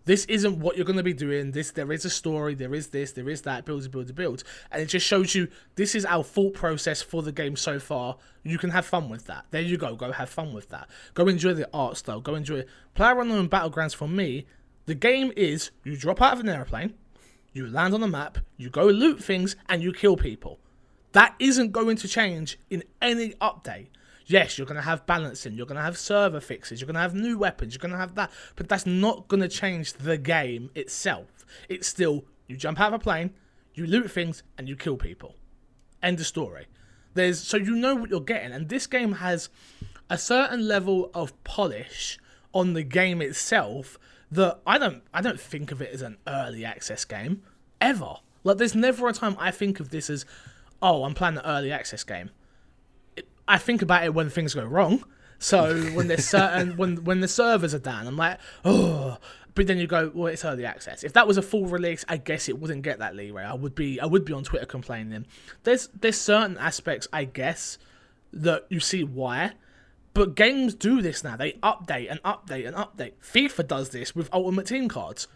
[0.05, 1.51] This isn't what you're going to be doing.
[1.51, 4.81] This there is a story, there is this, there is that, build, build, build, and
[4.81, 8.17] it just shows you this is our thought process for the game so far.
[8.41, 9.45] You can have fun with that.
[9.51, 9.95] There you go.
[9.95, 10.89] Go have fun with that.
[11.13, 12.21] Go enjoy the art style.
[12.21, 12.63] Go enjoy
[12.95, 13.93] Player Unknown Battlegrounds.
[13.93, 14.47] For me,
[14.87, 16.95] the game is you drop out of an airplane,
[17.53, 20.59] you land on a map, you go loot things, and you kill people.
[21.13, 23.87] That isn't going to change in any update.
[24.25, 27.01] Yes, you're going to have balancing, you're going to have server fixes, you're going to
[27.01, 30.19] have new weapons, you're going to have that, but that's not going to change the
[30.19, 31.47] game itself.
[31.67, 33.31] It's still you jump out of a plane,
[33.73, 35.35] you loot things, and you kill people.
[36.03, 36.67] End of story.
[37.15, 39.49] There's so you know what you're getting, and this game has
[40.11, 42.19] a certain level of polish
[42.53, 43.97] on the game itself
[44.31, 47.41] that I don't I don't think of it as an early access game
[47.81, 48.15] ever.
[48.43, 50.25] Like there's never a time I think of this as
[50.81, 52.31] oh I'm playing the early access game.
[53.15, 55.03] It, I think about it when things go wrong.
[55.37, 59.17] So when there's certain when when the servers are down, I'm like oh.
[59.55, 61.03] But then you go, well, it's early access.
[61.03, 63.43] If that was a full release, I guess it wouldn't get that leeway.
[63.43, 65.25] I would be I would be on Twitter complaining.
[65.63, 67.77] There's there's certain aspects, I guess,
[68.31, 69.53] that you see why.
[70.13, 71.35] But games do this now.
[71.35, 73.13] They update and update and update.
[73.21, 75.27] FIFA does this with Ultimate Team cards.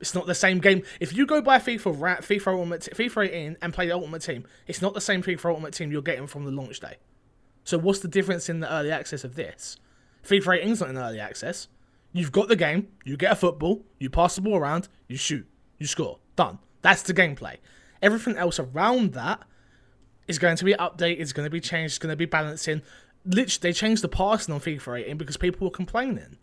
[0.00, 0.82] It's not the same game.
[1.00, 4.82] If you go buy FIFA, FIFA Ultimate, FIFA 18 and play the Ultimate Team, it's
[4.82, 6.96] not the same FIFA Ultimate Team you're getting from the launch day.
[7.64, 9.76] So what's the difference in the early access of this?
[10.24, 11.68] FIFA 18's not in early access.
[12.12, 12.88] You've got the game.
[13.04, 13.84] You get a football.
[13.98, 14.88] You pass the ball around.
[15.08, 15.46] You shoot.
[15.78, 16.18] You score.
[16.36, 16.58] Done.
[16.82, 17.56] That's the gameplay.
[18.02, 19.40] Everything else around that
[20.28, 21.20] is going to be updated.
[21.20, 21.92] It's going to be changed.
[21.92, 22.82] It's going to be balancing.
[23.24, 26.36] Literally, they changed the passing on FIFA 18 because people were complaining.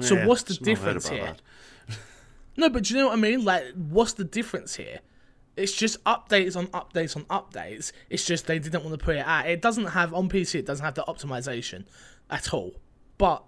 [0.00, 1.26] So what's the just not heard difference about here?
[1.26, 1.42] that.
[2.56, 3.44] No, but do you know what I mean?
[3.44, 5.00] Like, what's the difference here?
[5.56, 7.92] It's just updates on updates on updates.
[8.08, 9.46] It's just they didn't want to put it out.
[9.46, 10.56] It doesn't have on PC.
[10.56, 11.84] It doesn't have the optimization
[12.30, 12.74] at all.
[13.18, 13.44] But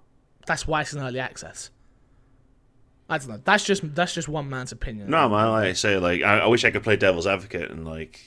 [0.46, 1.70] that's why it's in early access.
[3.08, 3.40] I don't know.
[3.44, 5.10] That's just that's just one man's opinion.
[5.10, 5.50] No, man.
[5.50, 8.20] Like I say, like I, I wish I could play devil's advocate and like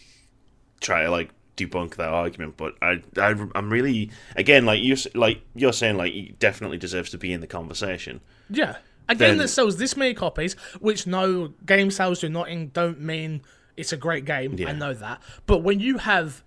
[0.79, 5.41] try to like debunk that argument, but I, I I'm really again like you like
[5.55, 8.21] you're saying like he definitely deserves to be in the conversation.
[8.49, 8.77] Yeah.
[9.09, 12.69] A game Then- that sells this many copies, which no game sales do not in,
[12.69, 13.41] don't mean
[13.75, 14.57] it's a great game.
[14.67, 15.21] I know that.
[15.45, 16.43] But when you have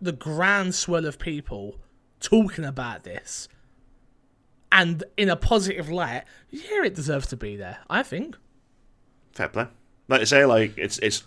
[0.00, 1.80] the grand swell of people
[2.20, 3.48] talking about this
[4.70, 7.78] and in a positive light, yeah, it deserves to be there.
[7.88, 8.36] I think.
[9.32, 9.66] Fair play.
[10.08, 11.24] Like I say, like it's it's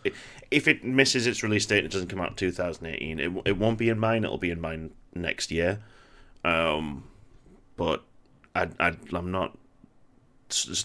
[0.52, 3.20] if it misses its release date, and it doesn't come out in 2018.
[3.20, 4.24] It it won't be in mine.
[4.24, 5.80] It'll be in mine next year.
[6.46, 7.04] Um,
[7.76, 8.04] but
[8.56, 9.58] I I I'm not.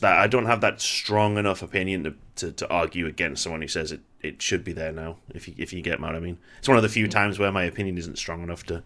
[0.00, 3.68] That I don't have that strong enough opinion to, to, to argue against someone who
[3.68, 5.16] says it, it should be there now.
[5.34, 7.50] If you if you get what I mean, it's one of the few times where
[7.50, 8.82] my opinion isn't strong enough to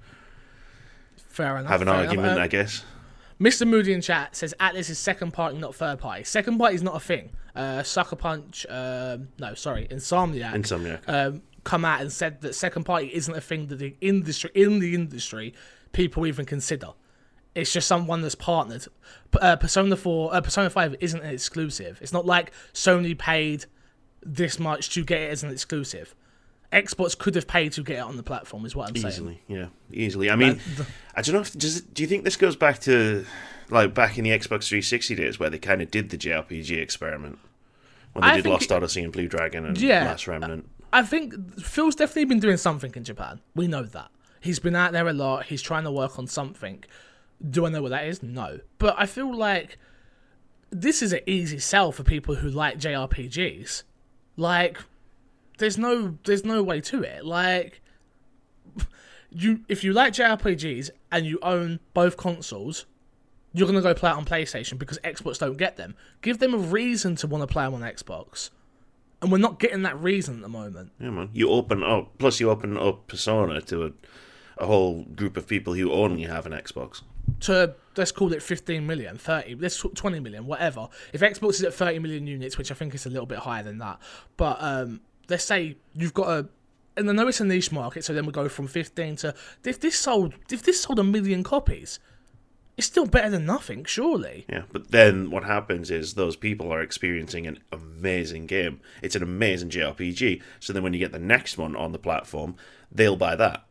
[1.29, 1.71] Fair enough.
[1.71, 2.01] have an enough.
[2.07, 2.39] argument.
[2.39, 2.85] Uh, I guess.
[3.41, 3.67] Mr.
[3.67, 6.25] Moody in chat says Atlus is second party, not third party.
[6.25, 7.31] Second party is not a thing.
[7.55, 10.55] Uh, Sucker Punch, um, no, sorry, Insomniac.
[10.55, 11.01] Insomniac.
[11.09, 14.79] um, come out and said that second party isn't a thing that the industry in
[14.81, 15.55] the industry
[15.93, 16.89] people even consider.
[17.59, 18.87] It's just someone that's partnered.
[19.41, 21.99] Uh, Persona Four, uh, Persona Five isn't an exclusive.
[22.01, 23.67] It's not like Sony paid
[24.23, 26.15] this much to get it as an exclusive.
[26.73, 29.13] Xbox could have paid to get it on the platform, is what I'm saying.
[29.13, 30.31] Easily, yeah, easily.
[30.31, 30.61] I mean,
[31.15, 31.81] I don't know if does.
[31.81, 33.25] Do you think this goes back to
[33.71, 37.39] like back in the Xbox 360 days where they kind of did the JRPG experiment
[38.13, 40.05] when they I did Lost it- Odyssey and Blue Dragon and Yeah.
[40.05, 40.69] Last Remnant?
[40.93, 43.41] I think Phil's definitely been doing something in Japan.
[43.55, 44.11] We know that.
[44.41, 45.47] He's been out there a lot.
[45.47, 46.85] He's trying to work on something.
[47.51, 48.23] Do I know what that is?
[48.23, 48.61] No.
[48.79, 49.79] But I feel like
[50.71, 53.83] this is an easy sell for people who like JRPGs.
[54.37, 54.79] Like,
[55.59, 57.25] there's no there's no way to it.
[57.25, 57.81] Like
[59.31, 62.87] you if you like JRPGs and you own both consoles,
[63.53, 65.95] you're gonna go play it on PlayStation because Xbox don't get them.
[66.23, 68.51] Give them a reason to want to play them on Xbox.
[69.21, 70.93] And we're not getting that reason at the moment.
[71.01, 71.31] Yeah, man.
[71.33, 72.17] You open up.
[72.19, 73.93] Plus, you open up Persona to a,
[74.59, 77.03] a whole group of people who only have an Xbox.
[77.41, 81.75] To let's call it 15 million 30 let's 20 million whatever if xbox is at
[81.75, 83.99] 30 million units which i think is a little bit higher than that
[84.37, 86.49] but um let's say you've got a
[86.97, 89.81] and i know it's a niche market so then we go from 15 to if
[89.81, 91.99] this sold if this sold a million copies
[92.77, 96.81] it's still better than nothing surely Yeah, but then what happens is those people are
[96.81, 98.81] experiencing an amazing game.
[99.03, 100.41] It's an amazing JRPG.
[100.61, 102.55] So then when you get the next one on the platform,
[102.93, 103.65] they'll buy that.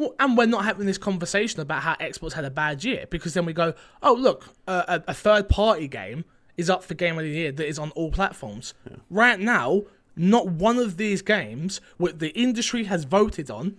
[0.00, 3.34] Well, and we're not having this conversation about how Xbox had a bad year because
[3.34, 6.24] then we go, oh look, a, a third party game
[6.56, 8.72] is up for Game of the Year that is on all platforms.
[9.10, 9.82] Right now,
[10.16, 13.76] not one of these games what the industry has voted on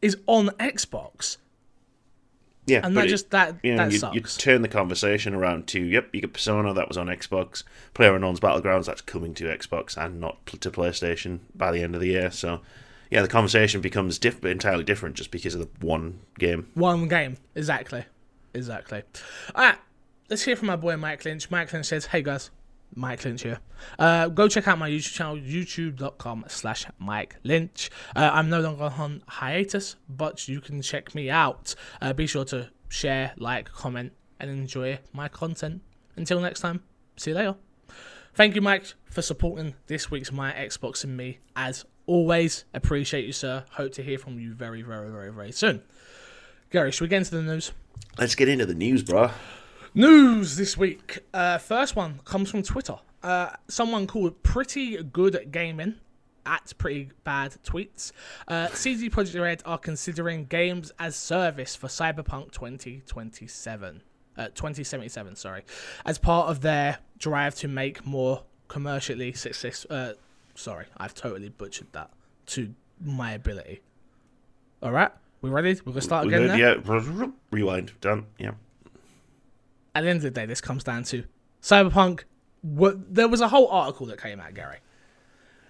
[0.00, 1.36] is on Xbox,
[2.66, 4.14] Yeah, and that it- just that you know, that you, sucks.
[4.14, 8.40] you turn the conversation around to yep, you get Persona that was on Xbox, PlayerUnknown's
[8.40, 12.30] Battlegrounds that's coming to Xbox and not to PlayStation by the end of the year.
[12.30, 12.60] So
[13.10, 16.70] yeah, the conversation becomes diff- entirely different just because of the one game.
[16.74, 18.04] One game, exactly,
[18.54, 19.02] exactly.
[19.54, 19.78] All right,
[20.28, 21.50] let's hear from my boy Mike Lynch.
[21.50, 22.50] Mike Lynch says, "Hey guys,
[22.94, 23.58] Mike Lynch here.
[23.98, 27.90] Uh, go check out my YouTube channel, YouTube.com/slash Mike Lynch.
[28.14, 31.74] Uh, I'm no longer on hiatus, but you can check me out.
[32.00, 35.82] Uh, be sure to share, like, comment, and enjoy my content.
[36.16, 36.82] Until next time,
[37.16, 37.56] see you later.
[38.34, 41.38] Thank you, Mike, for supporting this week's My Xbox and Me.
[41.56, 43.64] As always, appreciate you, sir.
[43.70, 45.80] Hope to hear from you very, very, very, very soon.
[46.70, 47.70] Gary, should we get into the news?
[48.18, 49.30] Let's get into the news, bro.
[49.94, 51.20] News this week.
[51.32, 52.96] Uh, first one comes from Twitter.
[53.22, 55.94] Uh, someone called Pretty Good Gaming
[56.44, 58.10] at Pretty Bad Tweets.
[58.48, 64.02] Uh, CD Projekt Red are considering games as service for Cyberpunk 2027.
[64.36, 65.62] Uh, 2077, sorry,
[66.04, 69.86] as part of their drive to make more commercially success.
[69.88, 70.14] Uh,
[70.54, 72.10] sorry, I've totally butchered that
[72.46, 73.80] to my ability.
[74.82, 75.10] All right,
[75.42, 75.74] we ready?
[75.84, 76.58] We're gonna start again.
[76.58, 76.74] Yeah,
[77.50, 77.92] rewind.
[78.00, 78.26] Done.
[78.38, 78.52] Yeah.
[79.94, 81.24] at the end of the day, this comes down to
[81.62, 82.22] Cyberpunk.
[82.62, 84.78] What there was a whole article that came out, Gary.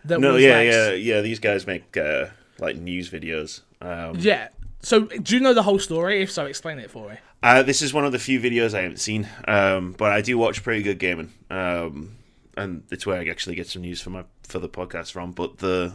[0.05, 1.21] That No, was yeah, like- yeah, yeah.
[1.21, 2.27] These guys make uh,
[2.59, 3.63] like news videos.
[3.81, 4.49] Um, yeah.
[4.83, 6.23] So, do you know the whole story?
[6.23, 7.17] If so, explain it for me.
[7.43, 10.37] Uh, this is one of the few videos I haven't seen, um, but I do
[10.39, 12.17] watch pretty good gaming, um,
[12.61, 15.33] and it's where I actually get some news for my for the podcast from.
[15.33, 15.95] But the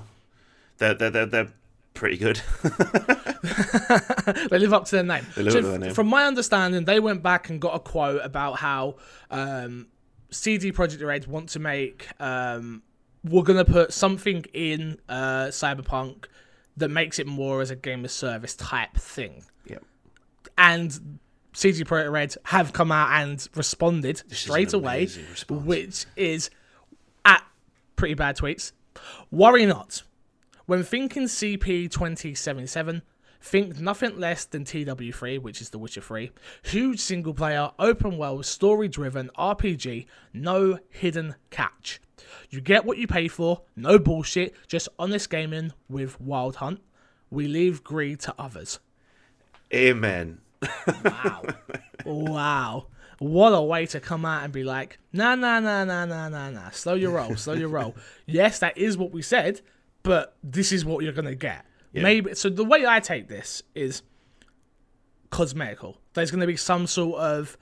[0.78, 1.54] they're they're they're, they're
[1.94, 2.42] pretty good.
[4.50, 5.26] They live up to their name.
[5.38, 5.94] live so up to their name.
[5.94, 8.96] From my understanding, they went back and got a quote about how
[9.30, 9.88] um,
[10.32, 12.82] CD Projekt Red want to make um,
[13.24, 16.26] we're gonna put something in uh, Cyberpunk
[16.78, 19.44] that makes it more as a game of service type thing.
[19.68, 19.84] Yep.
[20.58, 21.20] And
[21.56, 25.64] CD Projekt Red have come out and responded This straight an away, response.
[25.66, 26.50] which is
[27.24, 27.44] at
[27.96, 28.74] pretty bad tweets.
[29.32, 30.04] Worry not.
[30.66, 33.02] When thinking CP 2077,
[33.42, 36.32] think nothing less than TW3, which is The Witcher 3.
[36.64, 42.02] Huge single player, open world, story driven RPG, no hidden catch.
[42.50, 46.82] You get what you pay for, no bullshit, just honest gaming with Wild Hunt.
[47.30, 48.80] We leave greed to others.
[49.74, 50.40] Amen.
[51.04, 51.44] Wow.
[52.06, 52.88] wow.
[53.20, 56.50] What a way to come out and be like, nah, nah, nah, nah, nah, nah,
[56.50, 56.70] nah.
[56.72, 57.96] Slow your roll, slow your roll.
[58.26, 59.62] Yes, that is what we said,
[60.04, 61.66] but this is what you're going to get.
[61.94, 62.36] Maybe.
[62.36, 64.02] So the way I take this is
[65.30, 65.98] cosmetical.
[66.14, 67.58] There's going to be some sort of.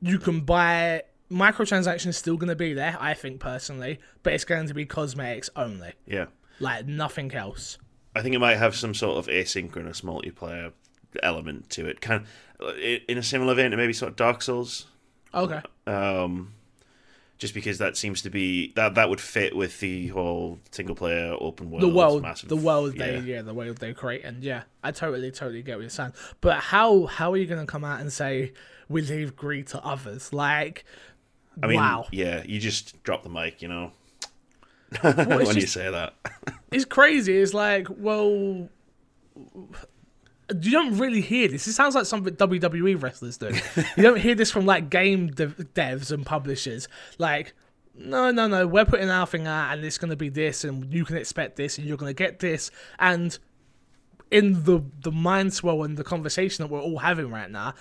[0.00, 1.02] You can buy.
[1.30, 5.48] Microtransactions still going to be there, I think personally, but it's going to be cosmetics
[5.54, 5.92] only.
[6.04, 6.26] Yeah.
[6.58, 7.78] Like nothing else.
[8.16, 10.72] I think it might have some sort of asynchronous multiplayer
[11.22, 12.24] element to it, kind
[12.60, 14.86] of in a similar vein to maybe sort of Dark Souls.
[15.34, 15.60] Okay.
[15.86, 16.54] Um,
[17.40, 21.34] just because that seems to be that that would fit with the whole single player
[21.40, 21.82] open world.
[21.82, 23.36] the world, massive, the world they yeah.
[23.36, 26.12] yeah, the world they create, and yeah, I totally, totally get what you're saying.
[26.42, 28.52] But how how are you gonna come out and say
[28.90, 30.34] we leave greed to others?
[30.34, 30.84] Like,
[31.62, 33.92] I mean, wow, yeah, you just drop the mic, you know,
[35.02, 36.14] it's when you say that.
[36.70, 37.38] it's crazy.
[37.38, 38.68] It's like, well,
[40.60, 41.66] you don't really hear this.
[41.66, 43.50] It sounds like something WWE wrestlers do.
[43.96, 46.88] you don't hear this from like game dev- devs and publishers.
[47.18, 47.54] Like,
[47.94, 51.04] no, no, no, we're putting our thing out, and it's gonna be this, and you
[51.04, 53.38] can expect this, and you're gonna get this, and
[54.30, 57.74] in the the mind swell and the conversation that we're all having right now,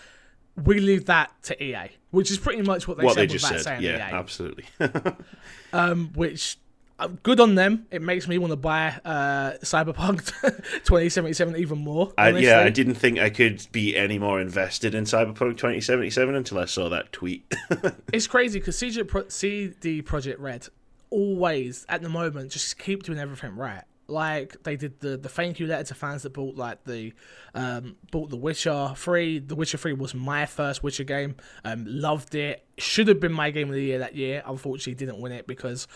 [0.63, 3.47] we leave that to EA, which is pretty much what they what said they just
[3.47, 4.65] said, saying yeah, EA absolutely.
[5.73, 6.58] um, which
[7.07, 7.88] good on them.
[7.91, 10.25] It makes me want to buy uh, Cyberpunk
[10.83, 12.12] 2077 even more.
[12.17, 16.59] I, yeah, I didn't think I could be any more invested in Cyberpunk 2077 until
[16.59, 17.51] I saw that tweet.
[18.13, 20.67] it's crazy because CG Pro- CD Projekt Red
[21.09, 23.83] always at the moment just keep doing everything right.
[24.07, 27.13] Like they did the the thank you letter to fans that bought like the
[27.53, 29.38] um bought The Witcher three.
[29.38, 31.35] The Witcher three was my first Witcher game.
[31.63, 32.65] Um, loved it.
[32.79, 34.41] Should have been my game of the year that year.
[34.47, 35.88] Unfortunately, didn't win it because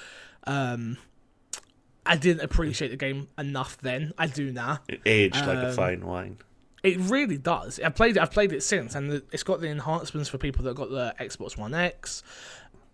[0.46, 0.98] um
[2.06, 4.14] I didn't appreciate the game enough then.
[4.18, 4.80] I do now.
[4.90, 6.38] it aged like a Um, fine wine.
[6.84, 7.80] It really does.
[7.80, 8.22] I played it.
[8.22, 11.58] I've played it since, and it's got the enhancements for people that got the Xbox
[11.58, 12.24] One X.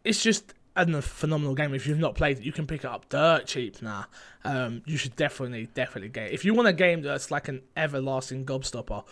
[0.03, 1.73] It's just a phenomenal game.
[1.73, 4.05] If you've not played it, you can pick it up dirt cheap now.
[4.43, 6.33] Um, you should definitely, definitely get it.
[6.33, 9.03] If you want a game that's like an everlasting gobstopper,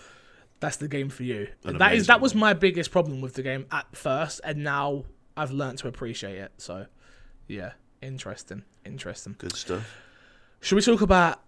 [0.59, 1.47] that's the game for you.
[1.65, 5.05] An that is that was my biggest problem with the game at first, and now
[5.35, 6.51] I've learned to appreciate it.
[6.57, 6.85] So,
[7.47, 9.35] yeah, interesting, interesting.
[9.37, 9.97] Good stuff.
[10.59, 11.41] Should we talk about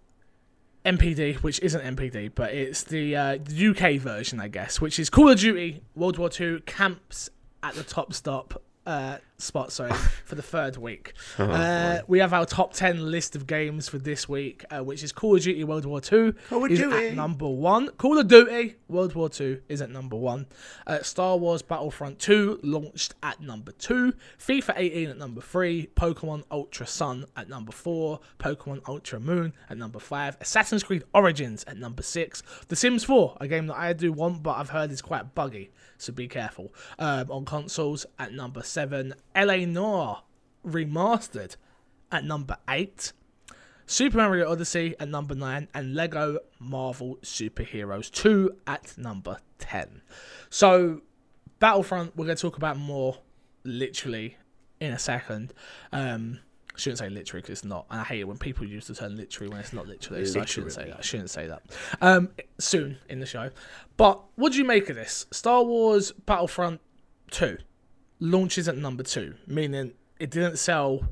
[0.86, 5.30] NPD, which isn't NPD, but it's the uh, UK version, I guess, which is Call
[5.30, 7.30] of Duty World War Two camps
[7.62, 9.92] at the top stop uh, spot, sorry,
[10.26, 11.14] for the third week.
[11.38, 15.12] uh, we have our top 10 list of games for this week, uh, which is
[15.12, 17.08] Call of Duty World War Two Call of is Duty.
[17.08, 17.90] at number one.
[17.98, 20.46] Call of Duty World War Two is at number one.
[20.86, 24.14] Uh, Star Wars Battlefront 2 launched at number two.
[24.38, 25.90] FIFA 18 at number three.
[25.96, 28.20] Pokemon Ultra Sun at number four.
[28.40, 30.38] Pokemon Ultra Moon at number five.
[30.42, 32.44] Assassin's Creed Origins at number six.
[32.68, 35.72] The Sims 4, a game that I do want, but I've heard is quite buggy,
[35.98, 36.74] so be careful.
[36.98, 39.14] Um, on consoles at number seven.
[39.40, 40.24] LA Noire
[40.66, 41.56] Remastered
[42.12, 43.14] at number eight.
[43.86, 50.02] Super Mario Odyssey at number 9 and Lego Marvel Superheroes 2 at number 10.
[50.52, 51.02] So,
[51.60, 53.18] Battlefront, we're going to talk about more
[53.64, 54.38] literally
[54.80, 55.54] in a second.
[55.92, 56.40] Um,
[56.76, 57.88] I shouldn't say literally because it's not.
[57.90, 60.24] And I hate it when people use the term literally when it's not literally.
[60.26, 60.98] So I shouldn't say that.
[61.00, 61.64] I shouldn't say that.
[62.00, 62.30] Um,
[62.60, 63.50] soon in the show.
[63.98, 65.26] But what do you make of this?
[65.32, 66.80] Star Wars Battlefront
[67.32, 67.58] 2
[68.20, 71.08] launches at number 2, meaning it didn't sell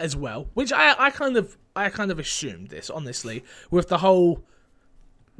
[0.00, 3.98] as well, which I, I kind of I kind of assumed this honestly with the
[3.98, 4.44] whole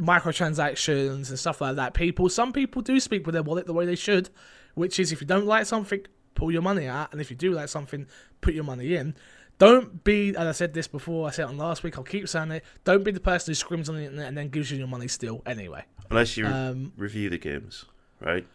[0.00, 1.94] microtransactions and stuff like that.
[1.94, 4.30] People, some people do speak with their wallet the way they should,
[4.74, 6.00] which is if you don't like something,
[6.34, 8.06] pull your money out, and if you do like something,
[8.40, 9.14] put your money in.
[9.58, 12.28] Don't be, and I said this before, I said it on last week, I'll keep
[12.28, 12.64] saying it.
[12.84, 15.08] Don't be the person who screams on the internet and then gives you your money
[15.08, 15.84] still anyway.
[16.10, 17.84] Unless you Um, review the games,
[18.20, 18.46] right?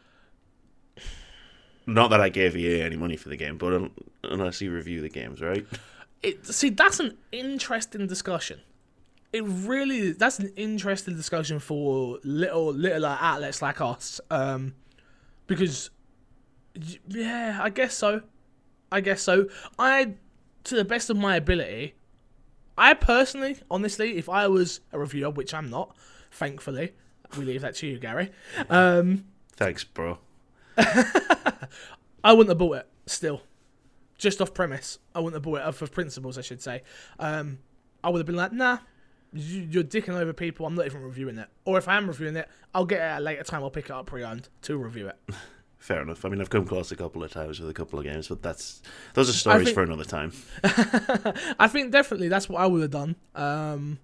[1.85, 3.91] Not that I gave EA any money for the game, but un-
[4.23, 5.65] unless you review the games, right?
[6.23, 8.61] it see that's an interesting discussion.
[9.33, 14.73] It really that's an interesting discussion for little little outlets like us, um,
[15.47, 15.89] because
[17.07, 18.21] yeah, I guess so.
[18.91, 19.47] I guess so.
[19.79, 20.13] I,
[20.65, 21.95] to the best of my ability,
[22.77, 25.97] I personally, honestly, if I was a reviewer, which I'm not,
[26.29, 26.93] thankfully,
[27.35, 28.29] we leave that to you, Gary.
[28.69, 29.25] Um,
[29.55, 30.19] Thanks, bro.
[32.23, 32.87] I wouldn't have bought it.
[33.05, 33.41] Still,
[34.17, 35.65] just off premise, I wouldn't have bought it.
[35.65, 36.83] Off of principles, I should say.
[37.19, 37.59] Um,
[38.03, 38.77] I would have been like, nah,
[39.33, 40.65] you- you're dicking over people.
[40.65, 41.47] I'm not even reviewing it.
[41.65, 43.63] Or if I am reviewing it, I'll get it at a later time.
[43.63, 45.17] I'll pick it up pre-owned to review it.
[45.79, 46.23] Fair enough.
[46.23, 48.41] I mean, I've come close a couple of times with a couple of games, but
[48.41, 48.81] that's
[49.15, 50.31] those are stories think- for another time.
[51.59, 53.17] I think definitely that's what I would have done.
[53.35, 53.99] Um,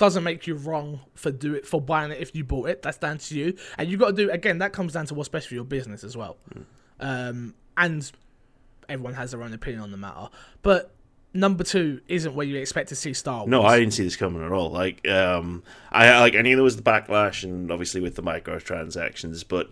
[0.00, 2.80] doesn't make you wrong for do it for buying it if you bought it.
[2.80, 4.58] That's down to you, and you've got to do again.
[4.58, 6.38] That comes down to what's best for your business as well.
[6.98, 8.10] Um, and
[8.88, 10.30] everyone has their own opinion on the matter.
[10.62, 10.94] But
[11.34, 13.50] number two isn't where you expect to see Star Wars.
[13.50, 14.70] No, I didn't see this coming at all.
[14.70, 19.44] Like, um, I like I knew there was the backlash, and obviously with the microtransactions,
[19.46, 19.70] but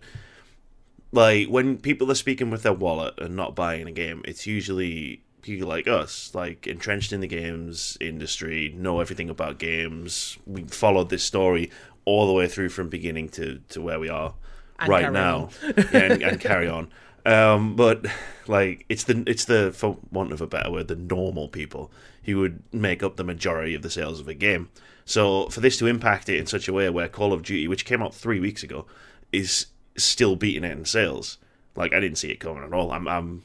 [1.10, 5.22] like when people are speaking with their wallet and not buying a game, it's usually
[5.54, 10.38] people like us, like entrenched in the games industry, know everything about games.
[10.46, 11.70] We followed this story
[12.04, 14.34] all the way through from beginning to to where we are
[14.78, 16.90] And right now, yeah, and, and carry on.
[17.26, 18.06] Um, but
[18.46, 21.90] like it's the it's the for want of a better word, the normal people
[22.24, 24.70] who would make up the majority of the sales of a game.
[25.04, 27.84] So for this to impact it in such a way where Call of Duty, which
[27.84, 28.86] came out three weeks ago,
[29.32, 31.38] is still beating it in sales,
[31.76, 32.92] like I didn't see it coming at all.
[32.92, 33.44] I'm I'm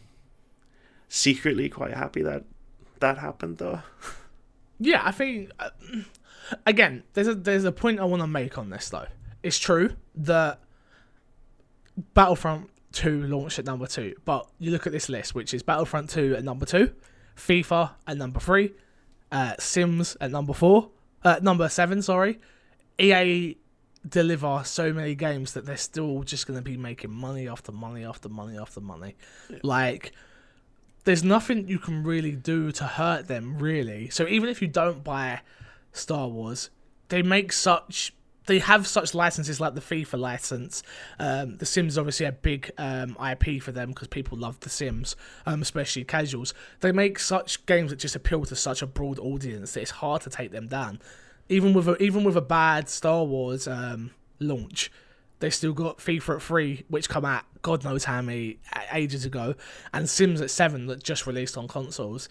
[1.14, 2.44] secretly quite happy that
[3.00, 3.82] that happened though.
[4.80, 5.70] Yeah, I think uh,
[6.66, 9.06] again, there's a there's a point I want to make on this though.
[9.44, 10.60] It's true that
[12.16, 16.10] Battlefront 2 launched at number 2, but you look at this list which is Battlefront
[16.10, 16.92] 2 at number 2,
[17.38, 18.74] FIFA at number 3,
[19.32, 20.90] uh, Sims at number 4,
[21.24, 22.40] uh, number 7, sorry.
[23.00, 23.58] EA
[24.08, 28.04] deliver so many games that they're still just going to be making money after money
[28.04, 29.16] after money after money.
[29.62, 30.14] Like
[31.04, 34.10] there's nothing you can really do to hurt them really.
[34.10, 35.42] So even if you don't buy
[35.92, 36.70] Star Wars,
[37.10, 38.14] they make such
[38.46, 40.84] they have such licenses like the FIFA license.
[41.20, 44.70] Um, the Sims is obviously a big um, IP for them because people love The
[44.70, 46.54] Sims, um, especially casuals.
[46.82, 50.24] They make such games that just appeal to such a broad audience that it's hard
[50.24, 51.00] to take them down.
[51.50, 54.92] Even with a, even with a bad Star Wars um, launch,
[55.40, 58.60] they still got FIFA at three, which come out God knows how many
[58.92, 59.56] ages ago,
[59.94, 62.28] and Sims at seven that just released on consoles,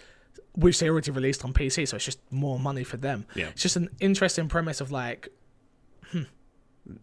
[0.55, 1.89] which they already released on PC.
[1.89, 3.27] So it's just more money for them.
[3.35, 3.49] Yeah.
[3.49, 5.29] It's just an interesting premise of like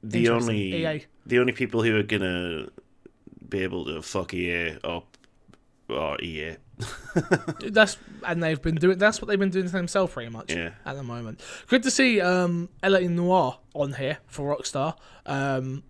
[0.03, 1.05] The only EA.
[1.25, 2.67] the only people who are gonna
[3.47, 5.17] be able to fuck EA up
[5.89, 6.57] are EA.
[7.71, 10.71] that's and they've been doing that's what they've been doing to themselves pretty much Yeah.
[10.85, 11.41] at the moment.
[11.67, 14.95] Good to see um LA Noire on here for Rockstar.
[15.25, 15.83] Um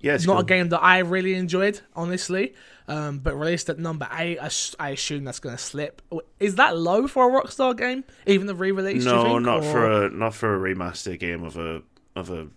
[0.00, 0.40] Yeah, it's not cool.
[0.40, 2.54] a game that I really enjoyed, honestly.
[2.88, 6.02] Um, but released at number eight, I, I assume that's going to slip.
[6.40, 8.02] Is that low for a Rockstar game?
[8.26, 9.04] Even the re-release?
[9.04, 11.82] No, think, not or- for a not for a remaster game of a
[12.16, 12.48] of a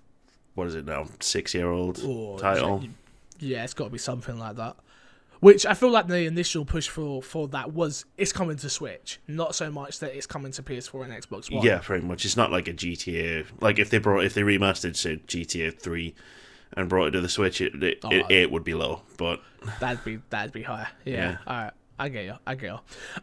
[0.55, 1.97] what is it now six year old
[2.39, 2.83] title.
[3.39, 4.75] Yeah, it's got to be something like that.
[5.39, 9.19] Which I feel like the initial push for for that was it's coming to Switch,
[9.27, 11.65] not so much that it's coming to PS4 and Xbox One.
[11.65, 12.23] Yeah, pretty much.
[12.23, 13.45] It's not like a GTA.
[13.59, 16.15] Like if they brought if they remastered say GTA three
[16.75, 19.01] and brought it to the Switch, it it, Oh, it, it would be low.
[19.17, 19.41] But
[19.79, 20.87] That'd be that'd be higher.
[21.05, 21.13] Yeah.
[21.13, 21.37] Yeah.
[21.47, 21.73] All right.
[21.99, 22.35] I get you.
[22.45, 22.79] I get you.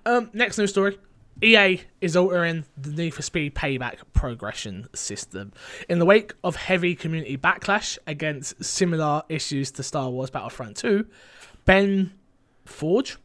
[0.06, 0.98] Um, next news story.
[1.42, 5.52] EA is altering the Need for Speed payback progression system.
[5.88, 11.06] In the wake of heavy community backlash against similar issues to Star Wars Battlefront 2,
[11.64, 12.12] Ben
[12.66, 13.16] Forge?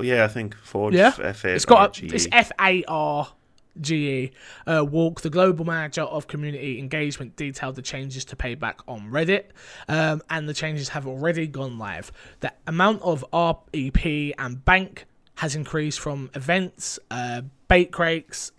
[0.00, 0.94] yeah, I think Forge.
[0.94, 1.12] Yeah.
[1.18, 3.32] F A It's got a, it's F A R
[3.80, 4.32] G E.
[4.66, 9.46] Uh, Walk, the global manager of community engagement, detailed the changes to payback on Reddit,
[9.88, 12.12] um, and the changes have already gone live.
[12.40, 15.06] The amount of REP and bank
[15.36, 18.52] has increased from events, uh, bait crates,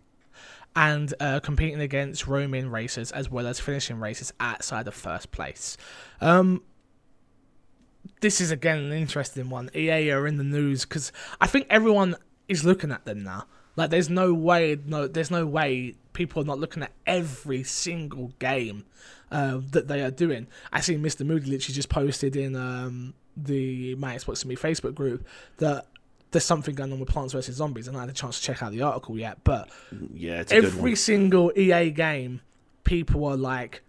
[0.76, 5.78] and uh, competing against roaming racers as well as finishing races outside of first place.
[6.20, 6.64] Um,
[8.22, 9.70] this is again an interesting one.
[9.76, 12.16] EA are in the news because I think everyone
[12.48, 13.46] is looking at them now.
[13.76, 18.32] Like, there's no way, no, there's no way people are not looking at every single
[18.40, 18.86] game
[19.32, 20.48] uh, that they are doing.
[20.72, 21.26] I see Mr.
[21.26, 25.88] Moody literally just posted in um, the My Xbox and Me Facebook group that
[26.32, 28.62] there's something going on with Plants vs Zombies, and I had a chance to check
[28.62, 29.44] out the article yet.
[29.44, 29.70] But
[30.14, 32.42] yeah, it's a good every single EA game,
[32.84, 33.84] people are like,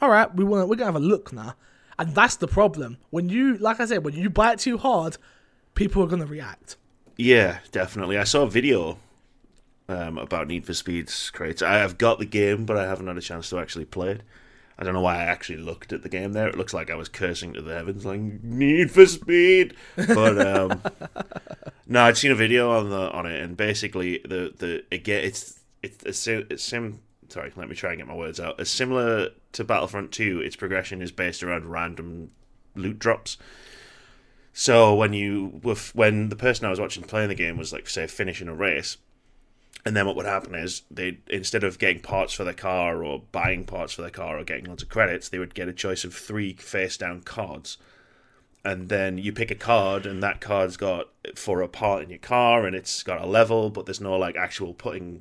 [0.00, 1.54] "All right, we want, we're gonna have a look now,"
[1.98, 2.98] and that's the problem.
[3.10, 5.18] When you, like I said, when you bite too hard,
[5.74, 6.76] people are gonna react.
[7.16, 8.18] Yeah, definitely.
[8.18, 8.98] I saw a video
[9.88, 11.62] um, about Need for Speed's crates.
[11.62, 14.22] I have got the game, but I haven't had a chance to actually play it.
[14.78, 16.48] I don't know why I actually looked at the game there.
[16.48, 19.74] It looks like I was cursing to the heavens, like Need for Speed.
[19.96, 20.82] But um,
[21.86, 25.60] no, I'd seen a video on the on it, and basically the the again, it's
[25.82, 27.00] it's it's sim.
[27.28, 28.58] Sorry, let me try and get my words out.
[28.58, 30.40] It's similar to Battlefront Two.
[30.40, 32.32] Its progression is based around random
[32.74, 33.38] loot drops.
[34.52, 35.60] So when you
[35.94, 38.96] when the person I was watching playing the game was like say finishing a race,
[39.84, 43.22] and then what would happen is they instead of getting parts for their car or
[43.32, 46.04] buying parts for their car or getting lots of credits, they would get a choice
[46.04, 47.76] of three face down cards.
[48.64, 52.18] And then you pick a card, and that card's got for a part in your
[52.18, 55.20] car, and it's got a level, but there's no like actual putting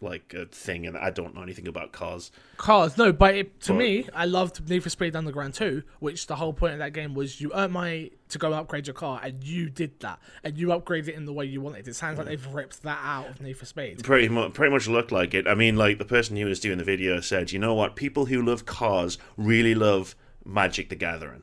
[0.00, 0.86] like a thing.
[0.86, 2.30] And I don't know anything about cars.
[2.56, 6.26] Cars, no, but it, to But- me, I loved Need for Speed Underground 2, which
[6.26, 9.20] the whole point of that game was you earn money to go upgrade your car,
[9.22, 11.88] and you did that, and you upgraded it in the way you wanted.
[11.88, 14.04] It sounds like they've ripped that out of Need for Speed.
[14.04, 15.48] Pretty much, pretty much looked like it.
[15.48, 17.96] I mean, like the person who was doing the video said, you know what?
[17.96, 21.42] People who love cars really love Magic the Gathering.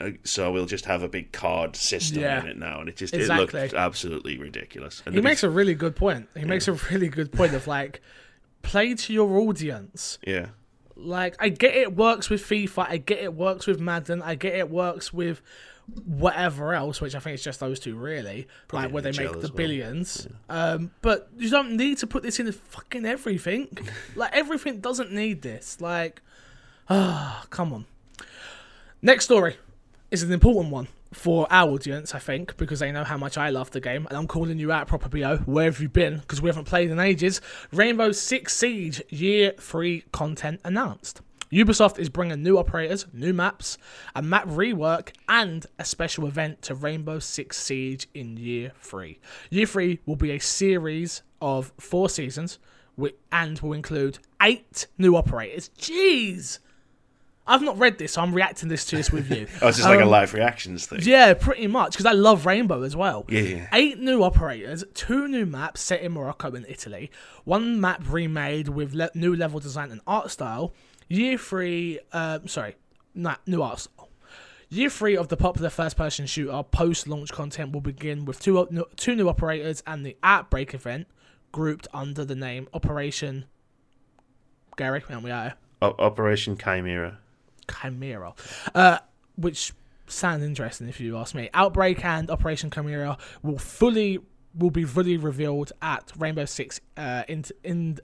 [0.00, 2.40] Uh, So we'll just have a big card system Yeah.
[2.40, 3.60] in it now, and it just Exactly.
[3.60, 5.02] it looked absolutely ridiculous.
[5.06, 6.28] And He to be makes a really good point.
[6.36, 8.00] He makes a really good point of like,
[8.62, 10.18] play to your audience.
[10.26, 10.46] Yeah.
[10.96, 14.54] Like, I get it works with FIFA, I get it works with Madden, I get
[14.54, 15.40] it works with
[16.04, 19.38] whatever else, which I think it's just those two really, like where they make the
[19.38, 19.50] well.
[19.50, 20.28] billions.
[20.48, 23.76] Um, but you don't need to put this in fucking everything.
[24.14, 25.80] like everything doesn't need this.
[25.80, 26.22] Like,
[26.88, 27.86] ah, come on.
[29.00, 29.56] Next story
[30.12, 33.48] is an important one for our audience, I think, because they know how much I
[33.48, 35.38] love the game, and I'm calling you out, proper BO.
[35.46, 36.18] Where have you been?
[36.18, 37.40] Because we haven't played in ages.
[37.72, 41.22] Rainbow Six Siege Year Three content announced.
[41.50, 43.78] Ubisoft is bringing new operators, new maps,
[44.14, 49.18] a map rework, and a special event to Rainbow Six Siege in Year 3.
[49.50, 52.58] Year 3 will be a series of four seasons
[53.30, 55.70] and will include eight new operators.
[55.78, 56.58] Jeez!
[57.46, 59.46] I've not read this, so I'm reacting this to this with you.
[59.62, 61.00] Oh, it's just like a Um, live reactions thing.
[61.02, 63.24] Yeah, pretty much, because I love Rainbow as well.
[63.28, 63.68] Yeah, yeah.
[63.72, 67.10] Eight new operators, two new maps set in Morocco and Italy,
[67.44, 70.72] one map remade with le- new level design and art style.
[71.08, 72.76] Year three, um, sorry,
[73.14, 74.08] nah, new art style.
[74.68, 78.86] Year three of the popular first-person shooter post-launch content will begin with two o- no-
[78.96, 81.08] two new operators and the Outbreak event,
[81.50, 83.44] grouped under the name Operation.
[84.76, 85.52] Gary, out.
[85.82, 87.18] O- Operation Chimera.
[87.80, 88.34] Chimera,
[88.74, 88.98] uh,
[89.36, 89.72] which
[90.06, 91.50] sounds interesting if you ask me.
[91.54, 94.18] Outbreak and Operation Chimera will fully
[94.54, 97.98] will be fully revealed at Rainbow Six uh, in in.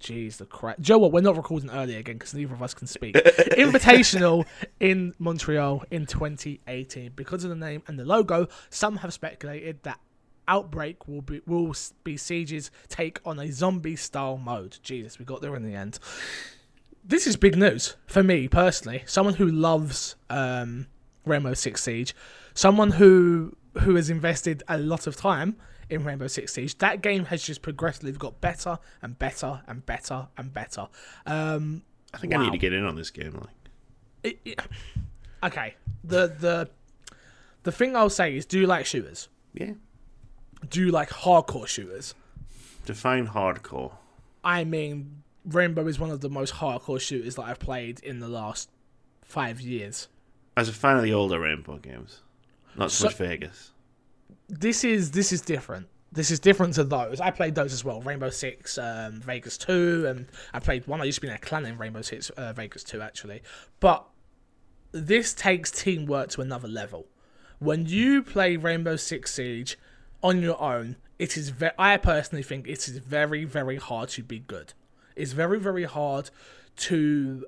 [0.00, 0.78] Jeez, the crap.
[0.80, 1.12] Joe, what?
[1.12, 3.14] We're not recording early again because neither of us can speak.
[3.14, 4.44] Invitational
[4.78, 7.12] in Montreal in 2018.
[7.16, 9.98] Because of the name and the logo, some have speculated that
[10.46, 14.76] Outbreak will be will be Siege's take on a zombie style mode.
[14.82, 15.98] Jesus, we got there in the end
[17.04, 19.02] this is big news for me personally.
[19.06, 20.86] Someone who loves um,
[21.24, 22.14] Rainbow Six Siege,
[22.54, 25.56] someone who who has invested a lot of time
[25.90, 26.78] in Rainbow Six Siege.
[26.78, 30.86] That game has just progressively got better and better and better and better.
[31.26, 31.82] Um,
[32.12, 33.32] I think I need to get in on this game.
[33.40, 33.50] Like,
[34.22, 34.60] it, it-
[35.42, 35.74] okay,
[36.04, 36.70] the the
[37.64, 39.28] the thing I'll say is, do you like shooters?
[39.52, 39.72] yeah.
[40.70, 42.14] Do you like hardcore shooters?
[42.86, 43.92] Define hardcore.
[44.42, 48.28] I mean, Rainbow is one of the most hardcore shooters that I've played in the
[48.28, 48.70] last
[49.22, 50.08] five years.
[50.56, 52.20] As a fan of the older Rainbow games,
[52.76, 53.72] not so, So- much Vegas.
[54.48, 55.88] this is this is different.
[56.12, 57.20] This is different to those.
[57.20, 58.00] I played those as well.
[58.00, 61.00] Rainbow Six, um, Vegas Two, and I played one.
[61.00, 63.42] I used to be in a clan in Rainbow Six, uh, Vegas Two, actually.
[63.80, 64.06] But
[64.92, 67.06] this takes teamwork to another level.
[67.58, 69.76] When you play Rainbow Six Siege
[70.22, 71.48] on your own, it is.
[71.50, 74.72] Ve- I personally think it is very, very hard to be good.
[75.16, 76.30] It's very, very hard
[76.76, 77.44] to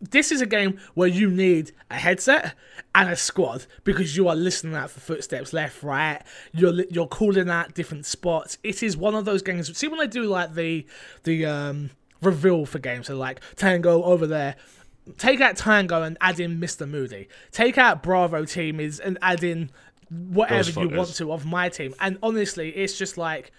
[0.00, 2.54] this is a game where you need a headset
[2.94, 6.22] and a squad because you are listening out for footsteps left, right.
[6.52, 8.58] You're you're calling out different spots.
[8.62, 9.76] It is one of those games.
[9.76, 10.86] See when they do like the
[11.24, 11.90] the um,
[12.22, 14.56] reveal for games, so like Tango over there.
[15.16, 16.88] Take out Tango and add in Mr.
[16.88, 17.28] Moody.
[17.50, 19.70] Take out Bravo team is and add in
[20.10, 21.94] whatever you want to of my team.
[21.98, 23.50] And honestly, it's just like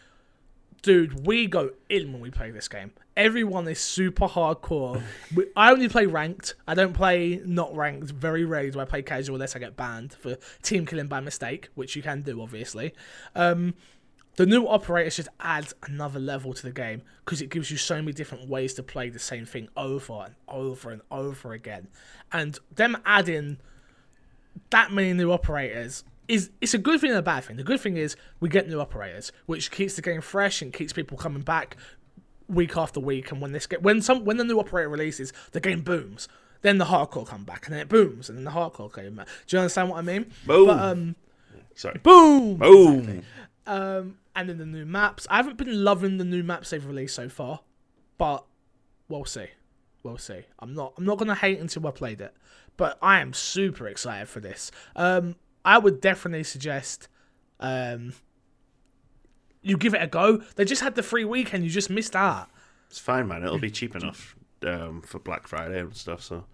[0.81, 2.91] dude, we go in when we play this game.
[3.17, 5.01] Everyone is super hardcore.
[5.35, 6.55] We, I only play ranked.
[6.67, 8.11] I don't play not ranked.
[8.11, 11.69] Very rarely do I play casual unless I get banned for team killing by mistake,
[11.75, 12.93] which you can do, obviously.
[13.35, 13.75] Um,
[14.37, 17.95] the new operators just adds another level to the game because it gives you so
[17.95, 21.89] many different ways to play the same thing over and over and over again.
[22.31, 23.57] And them adding
[24.69, 27.57] that many new operators is it's a good thing and a bad thing.
[27.57, 30.93] The good thing is we get new operators, which keeps the game fresh and keeps
[30.93, 31.75] people coming back
[32.47, 33.31] week after week.
[33.31, 36.29] And when this get when some when the new operator releases, the game booms.
[36.61, 39.27] Then the hardcore come back, and then it booms, and then the hardcore came back.
[39.47, 40.29] Do you understand what I mean?
[40.45, 40.67] Boom.
[40.67, 41.15] But, um,
[41.73, 41.97] Sorry.
[42.03, 42.57] boom.
[42.57, 43.21] Boom.
[43.65, 45.25] Um, and then the new maps.
[45.29, 47.61] I haven't been loving the new maps they've released so far.
[48.17, 48.43] but
[49.07, 49.47] we'll see.
[50.03, 50.41] We'll see.
[50.59, 50.93] I'm not.
[50.97, 52.35] I'm not gonna hate until I played it,
[52.75, 54.69] but I am super excited for this.
[54.97, 57.07] Um, I would definitely suggest,
[57.59, 58.13] um,
[59.61, 60.37] you give it a go.
[60.55, 61.63] They just had the free weekend.
[61.63, 62.49] You just missed out.
[62.89, 63.43] It's fine, man.
[63.43, 64.35] It'll be cheap enough
[64.65, 66.21] um, for Black Friday and stuff.
[66.23, 66.45] So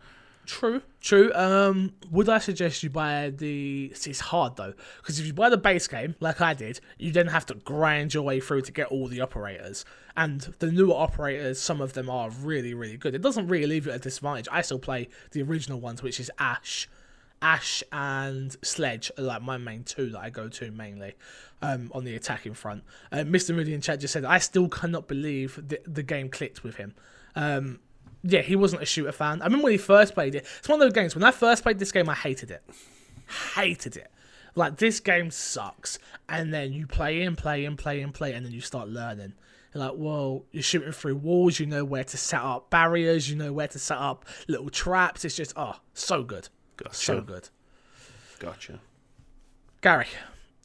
[0.45, 1.33] True, true.
[1.33, 3.91] Um, would I suggest you buy the?
[3.95, 7.11] See, it's hard though, because if you buy the base game like I did, you
[7.11, 9.85] then have to grind your way through to get all the operators.
[10.15, 13.15] And the newer operators, some of them are really, really good.
[13.15, 14.47] It doesn't really leave you at a disadvantage.
[14.51, 16.87] I still play the original ones, which is Ash,
[17.45, 21.13] Ash and Sledge are like my main two that I go to mainly
[21.61, 22.83] um, on the attacking front.
[23.11, 23.55] Uh, Mr.
[23.55, 26.95] Moody in chat just said, I still cannot believe the, the game clicked with him.
[27.35, 27.81] Um,
[28.23, 29.43] yeah, he wasn't a shooter fan.
[29.43, 30.43] I remember when he first played it.
[30.57, 31.13] It's one of those games.
[31.13, 32.63] When I first played this game, I hated it.
[33.53, 34.11] Hated it.
[34.55, 35.99] Like this game sucks.
[36.27, 39.33] And then you play and play and play and play, and then you start learning.
[39.75, 41.59] Like, well, you're shooting through walls.
[41.59, 43.29] You know where to set up barriers.
[43.29, 45.25] You know where to set up little traps.
[45.25, 46.95] It's just oh, so good, gotcha.
[46.95, 47.49] so good.
[48.39, 48.79] Gotcha.
[49.81, 50.07] Gary,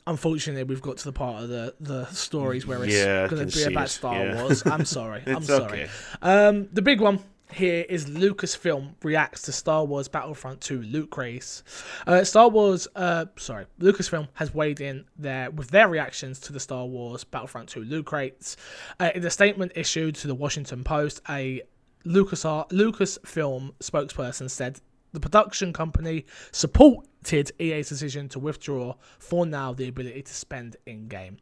[0.06, 3.56] unfortunately, we've got to the part of the, the stories where it's Yeah, going to
[3.56, 4.42] be about it, Star yeah.
[4.42, 4.62] Wars.
[4.66, 5.22] I'm sorry.
[5.26, 5.82] I'm sorry.
[5.84, 5.88] okay.
[6.22, 7.20] Um, the big one
[7.52, 11.64] here is Lucasfilm reacts to Star Wars Battlefront 2 loot craze.
[12.06, 16.60] Uh, Star Wars, uh, sorry, Lucasfilm has weighed in there with their reactions to the
[16.60, 18.56] Star Wars Battlefront 2 loot crates.
[19.00, 21.60] Uh, in a statement issued to the Washington Post, a
[22.04, 24.80] Lucas Lucasfilm spokesperson said
[25.12, 31.08] the production company supported EA's decision to withdraw for now the ability to spend in
[31.08, 31.38] game.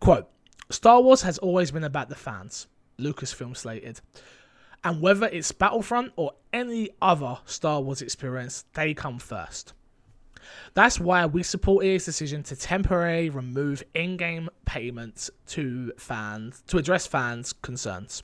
[0.00, 0.28] Quote
[0.70, 2.66] Star Wars has always been about the fans,
[2.98, 4.00] Lucasfilm slated.
[4.84, 9.72] And whether it's Battlefront or any other Star Wars experience, they come first.
[10.74, 17.06] That's why we support EA's decision to temporarily remove in-game payments to fans to address
[17.06, 18.22] fans' concerns.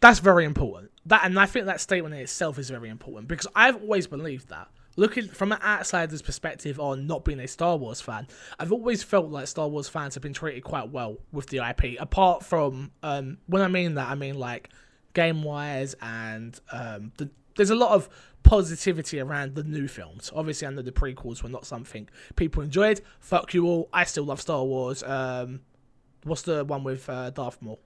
[0.00, 0.90] That's very important.
[1.06, 4.48] That and I think that statement in itself is very important because I've always believed
[4.48, 4.68] that.
[4.96, 8.28] Looking from an outsider's perspective on not being a Star Wars fan,
[8.60, 12.00] I've always felt like Star Wars fans have been treated quite well with the IP.
[12.00, 14.70] Apart from um, when I mean that, I mean like
[15.12, 18.08] game wise and um, the, there's a lot of
[18.44, 20.30] positivity around the new films.
[20.34, 23.00] Obviously, I know the prequels were not something people enjoyed.
[23.18, 23.88] Fuck you all.
[23.92, 25.02] I still love Star Wars.
[25.02, 25.60] Um,
[26.22, 27.80] what's the one with uh, Darth Maul?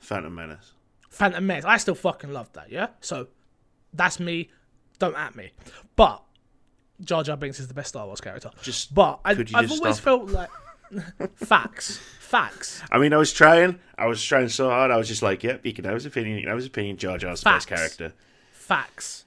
[0.00, 0.72] Phantom Menace.
[1.18, 1.64] Phantom Menace.
[1.64, 2.88] I still fucking love that, yeah?
[3.00, 3.26] So
[3.92, 4.50] that's me.
[4.98, 5.50] Don't at me.
[5.96, 6.22] But
[7.00, 8.50] Jar Jar Binks is the best Star Wars character.
[8.62, 10.04] Just But I, Could you I've just always stop?
[10.04, 10.50] felt like
[11.36, 11.98] facts.
[12.20, 12.82] Facts.
[12.92, 13.78] I mean, I was trying.
[13.96, 14.90] I was trying so hard.
[14.90, 16.36] I was just like, yep, you can have his opinion.
[16.36, 16.96] You can have his opinion.
[16.98, 18.12] Jar Jar's the best character.
[18.52, 19.24] Facts.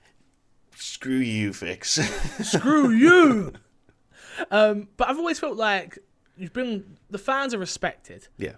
[0.75, 1.91] Screw you, Fix.
[2.47, 3.53] Screw you.
[4.49, 5.97] Um, but I've always felt like
[6.37, 8.27] you've been the fans are respected.
[8.37, 8.53] yeah.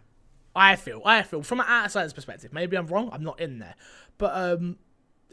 [0.55, 2.53] I feel, I feel from an outsider's perspective.
[2.53, 3.09] Maybe I'm wrong.
[3.11, 3.75] I'm not in there,
[4.17, 4.77] but um,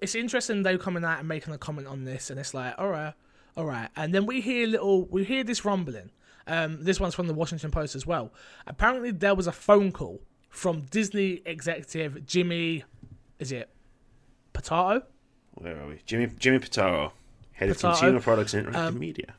[0.01, 2.89] it's interesting they coming out and making a comment on this, and it's like, all
[2.89, 3.13] right,
[3.57, 3.89] all right.
[3.97, 6.11] And then we hear little, we hear this rumbling.
[6.47, 8.33] Um, this one's from the Washington Post as well.
[8.67, 12.85] Apparently, there was a phone call from Disney executive Jimmy,
[13.39, 13.69] is it
[14.53, 15.03] Potato?
[15.55, 16.01] Where are we?
[16.07, 17.13] Jimmy Jimmy Pitaro,
[17.53, 17.89] head Potato.
[17.89, 19.35] of consumer products and interactive Um, media.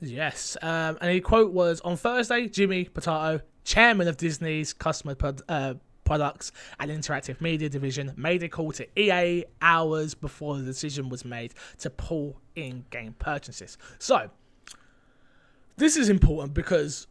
[0.00, 2.48] Yes, um, and the quote was on Thursday.
[2.48, 8.48] Jimmy Potato, chairman of Disney's customer pod, uh, products and interactive media division, made a
[8.48, 13.78] call to EA hours before the decision was made to pull in-game purchases.
[13.98, 14.30] So,
[15.76, 17.06] this is important because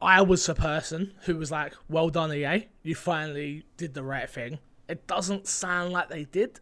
[0.00, 4.28] I was a person who was like, "Well done, EA, you finally did the right
[4.28, 6.58] thing." It doesn't sound like they did.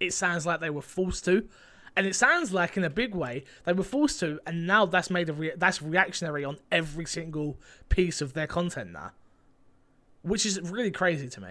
[0.00, 1.46] It sounds like they were forced to,
[1.98, 5.10] and it sounds like in a big way they were forced to, and now that's
[5.10, 7.58] made a rea- that's reactionary on every single
[7.90, 9.10] piece of their content now,
[10.22, 11.48] which is really crazy to me.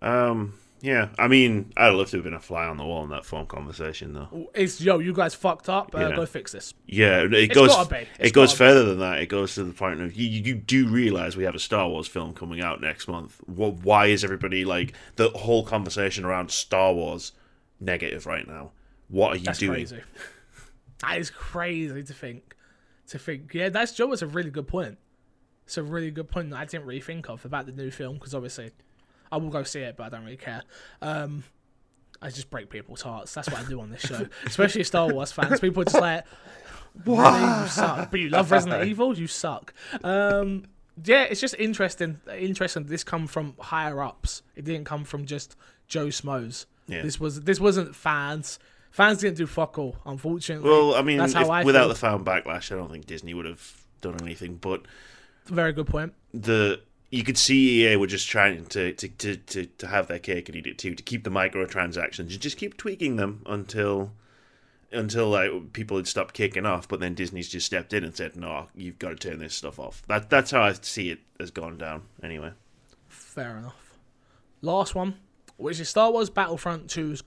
[0.00, 1.10] Um, yeah.
[1.16, 3.46] I mean, I'd love to have been a fly on the wall in that phone
[3.46, 4.50] conversation, though.
[4.54, 5.94] It's yo, you guys fucked up.
[5.94, 6.16] Uh, Yeah.
[6.16, 6.74] Go fix this.
[6.86, 7.70] Yeah, it goes.
[7.70, 8.58] It's It goes gotta be.
[8.58, 9.20] further than that.
[9.20, 10.28] It goes to the point of you.
[10.28, 13.38] You do realize we have a Star Wars film coming out next month.
[13.46, 17.30] Wh- Why is everybody like the whole conversation around Star Wars
[17.78, 18.72] negative right now?
[19.12, 19.72] What are you That's doing?
[19.74, 20.00] crazy.
[21.00, 22.54] That is crazy to think.
[23.08, 24.06] To think, yeah, that's Joe.
[24.06, 24.98] was a really good point.
[25.64, 28.14] It's a really good point that I didn't really think of about the new film
[28.14, 28.70] because obviously,
[29.32, 30.62] I will go see it, but I don't really care.
[31.00, 31.42] Um,
[32.22, 33.34] I just break people's hearts.
[33.34, 35.58] That's what I do on this show, especially Star Wars fans.
[35.58, 36.24] People are just like,
[37.04, 39.18] "Really, you suck," but you love Resident Evil.
[39.18, 39.74] You suck.
[40.04, 40.66] Um,
[41.04, 42.20] yeah, it's just interesting.
[42.32, 42.84] Interesting.
[42.84, 44.42] This come from higher ups.
[44.54, 45.56] It didn't come from just
[45.88, 46.66] Joe Smos.
[46.86, 47.02] Yeah.
[47.02, 48.60] This was this wasn't fans.
[48.92, 50.68] Fans didn't do fuck all, unfortunately.
[50.68, 51.88] Well, I mean, if, I without feel.
[51.88, 54.56] the fan backlash, I don't think Disney would have done anything.
[54.56, 54.82] But
[55.46, 56.12] Very good point.
[56.32, 56.80] the
[57.10, 60.48] you could see EA were just trying to, to, to, to, to have their cake
[60.48, 64.12] and eat it too, to keep the microtransactions, you just keep tweaking them until
[64.90, 68.36] until like people had stopped kicking off, but then Disney's just stepped in and said,
[68.36, 71.50] "No, you've got to turn this stuff off." That that's how I see it has
[71.50, 72.02] gone down.
[72.22, 72.52] Anyway,
[73.08, 73.98] Fair enough.
[74.60, 75.14] Last one,
[75.56, 77.22] which is Star Wars Battlefront 2's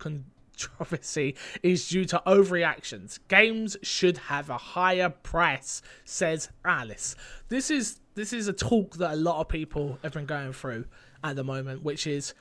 [0.55, 3.19] controversy, is due to overreactions.
[3.27, 7.15] Games should have a higher price, says Alice.
[7.49, 10.85] This is this is a talk that a lot of people have been going through
[11.23, 12.33] at the moment, which is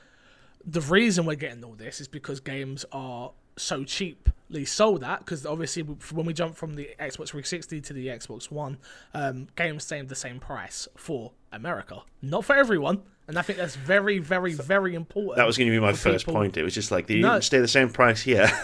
[0.65, 5.47] the reason we're getting all this is because games are so cheaply sold at because
[5.47, 8.79] obviously when we jump from the Xbox 360 to the Xbox One,
[9.12, 13.77] um, games stay the same price for America, not for everyone, and I think that's
[13.77, 15.37] very, very, very important.
[15.37, 16.41] that was going to be my first people.
[16.41, 16.57] point.
[16.57, 17.41] It was just like they No.
[17.41, 18.49] stay the same price here.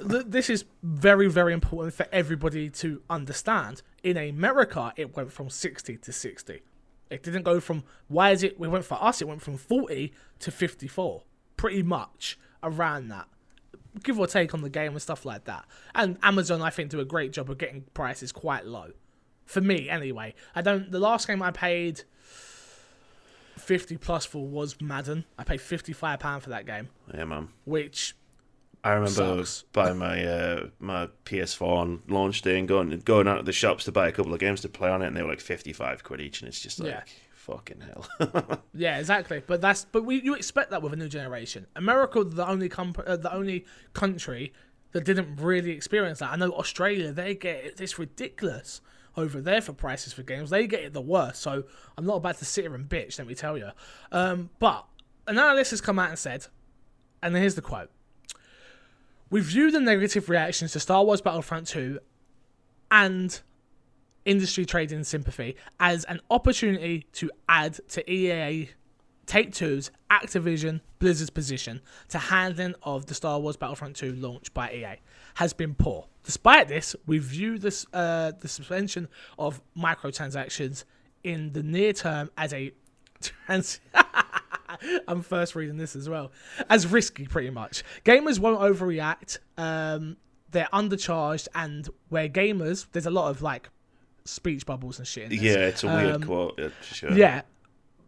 [0.00, 3.82] This is very, very important for everybody to understand.
[4.04, 6.62] In America, it went from 60 to 60.
[7.10, 10.12] It didn't go from, why is it, we went for us, it went from 40
[10.38, 11.24] to 54.
[11.56, 13.26] Pretty much around that.
[14.04, 15.64] Give or take on the game and stuff like that.
[15.96, 18.92] And Amazon, I think, do a great job of getting prices quite low.
[19.46, 20.34] For me, anyway.
[20.54, 22.04] I don't, the last game I paid
[23.58, 25.24] 50 plus for was Madden.
[25.38, 27.48] I paid £55 for that game, yeah, man.
[27.64, 28.16] which
[28.84, 29.64] I remember Sucks.
[29.72, 33.84] buying my uh, my PS4 on launch day and going going out to the shops
[33.84, 35.72] to buy a couple of games to play on it, and they were like fifty
[35.72, 37.02] five quid each, and it's just like Yeah.
[37.34, 38.60] fucking hell.
[38.74, 39.42] Yeah, exactly.
[39.46, 41.66] But that's but we you expect that with a new generation.
[41.76, 44.52] America, the only comp- uh, the only country
[44.92, 46.32] that didn't really experience that.
[46.32, 48.80] I know Australia, they get it, it's ridiculous
[49.16, 50.50] over there for prices for games.
[50.50, 51.42] They get it the worst.
[51.42, 51.64] So
[51.96, 53.18] I'm not about to sit here and bitch.
[53.18, 53.70] Let me tell you.
[54.10, 54.86] Um, but
[55.26, 56.46] an analyst has come out and said,
[57.22, 57.90] and here's the quote:
[59.30, 61.98] "We view the negative reactions to Star Wars Battlefront 2
[62.90, 63.40] and."
[64.24, 68.70] industry trading sympathy as an opportunity to add to EA
[69.26, 74.70] Take Two's Activision Blizzard's position to handling of the Star Wars Battlefront 2 launch by
[74.72, 75.00] EA
[75.34, 76.06] has been poor.
[76.24, 79.08] Despite this, we view this uh, the suspension
[79.38, 80.84] of microtransactions
[81.24, 82.72] in the near term as a
[83.20, 83.80] trans-
[85.08, 86.32] I'm first reading this as well
[86.68, 87.84] as risky, pretty much.
[88.04, 89.38] Gamers won't overreact.
[89.56, 90.16] Um,
[90.50, 93.68] they're undercharged, and where gamers, there's a lot of like
[94.24, 95.24] speech bubbles and shit.
[95.24, 95.40] In this.
[95.42, 96.54] yeah, it's a weird Um, quote.
[96.58, 97.12] Yeah, sure.
[97.12, 97.42] Yeah.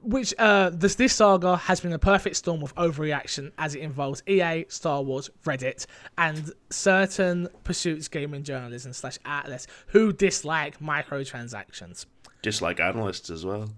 [0.05, 4.23] Which uh this this saga has been a perfect storm of overreaction as it involves
[4.29, 5.87] EA, Star Wars, Reddit,
[6.19, 12.05] and certain pursuits gaming journalism slash outlets who dislike microtransactions.
[12.43, 13.71] Dislike analysts as well.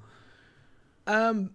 [1.07, 1.51] Um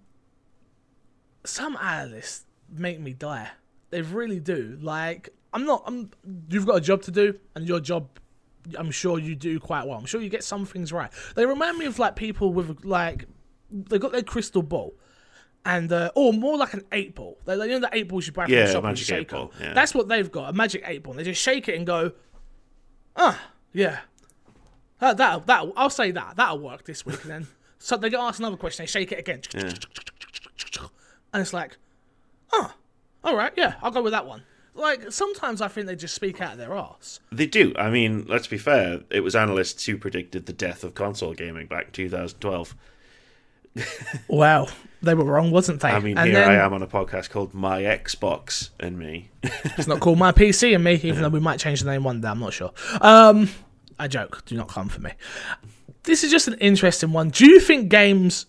[1.44, 3.50] some analysts make me die.
[3.90, 4.78] They really do.
[4.82, 6.12] Like I'm not I'm
[6.50, 8.08] you've got a job to do and your job
[8.78, 9.98] I'm sure you do quite well.
[9.98, 11.12] I'm sure you get some things right.
[11.36, 13.26] They remind me of like people with like
[13.72, 14.94] they got their crystal ball.
[15.64, 17.38] And uh, or more like an eight ball.
[17.46, 19.30] They, you know the eight balls you buy from Yeah, the shop and you eight
[19.30, 19.74] ball, yeah.
[19.74, 21.14] That's what they've got, a magic eight ball.
[21.14, 22.14] They just shake it and go,
[23.16, 23.40] ah,
[23.72, 24.00] yeah.
[25.00, 27.22] Uh, that that I'll say that that'll work this week.
[27.22, 27.48] Then
[27.78, 31.78] so they get asked another question, they shake it again, and it's like,
[32.52, 32.74] oh,
[33.24, 34.44] all right, yeah, I'll go with that one.
[34.74, 37.20] Like sometimes I think they just speak out of their arse.
[37.32, 37.74] They do.
[37.78, 39.02] I mean, let's be fair.
[39.10, 42.76] It was analysts who predicted the death of console gaming back in 2012.
[44.28, 44.70] Well,
[45.02, 45.90] they were wrong, wasn't they?
[45.90, 49.30] I mean, and here then I am on a podcast called My Xbox and Me.
[49.44, 52.22] it's not called my PC and me, even though we might change the name one
[52.22, 52.28] day.
[52.28, 52.72] I'm not sure.
[53.02, 53.50] Um,
[53.98, 54.44] I joke.
[54.46, 55.12] Do not come for me.
[56.04, 57.30] This is just an interesting one.
[57.30, 58.46] Do you think games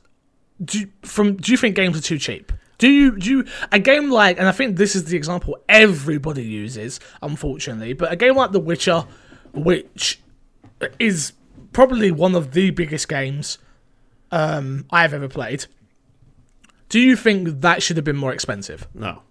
[0.62, 1.36] do from?
[1.36, 2.52] Do you think games are too cheap?
[2.78, 4.38] Do you do you, a game like?
[4.38, 7.92] And I think this is the example everybody uses, unfortunately.
[7.92, 9.04] But a game like The Witcher,
[9.52, 10.20] which
[10.98, 11.32] is
[11.72, 13.58] probably one of the biggest games
[14.32, 15.66] um, I've ever played.
[16.88, 18.86] Do you think that should have been more expensive?
[18.92, 19.22] No,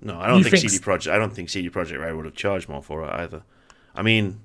[0.00, 1.10] no, I don't You think, think CD Projekt.
[1.12, 3.42] I don't think CD Projekt Red would have charged more for it either.
[3.96, 4.40] I mean,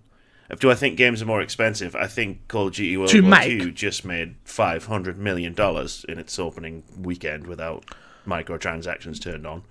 [0.50, 1.96] if do I think games are more expensive?
[1.96, 3.52] I think Call of Duty World To War make.
[3.52, 7.86] II just made five hundred million dollars in its opening weekend without
[8.26, 9.64] microtransactions turned on.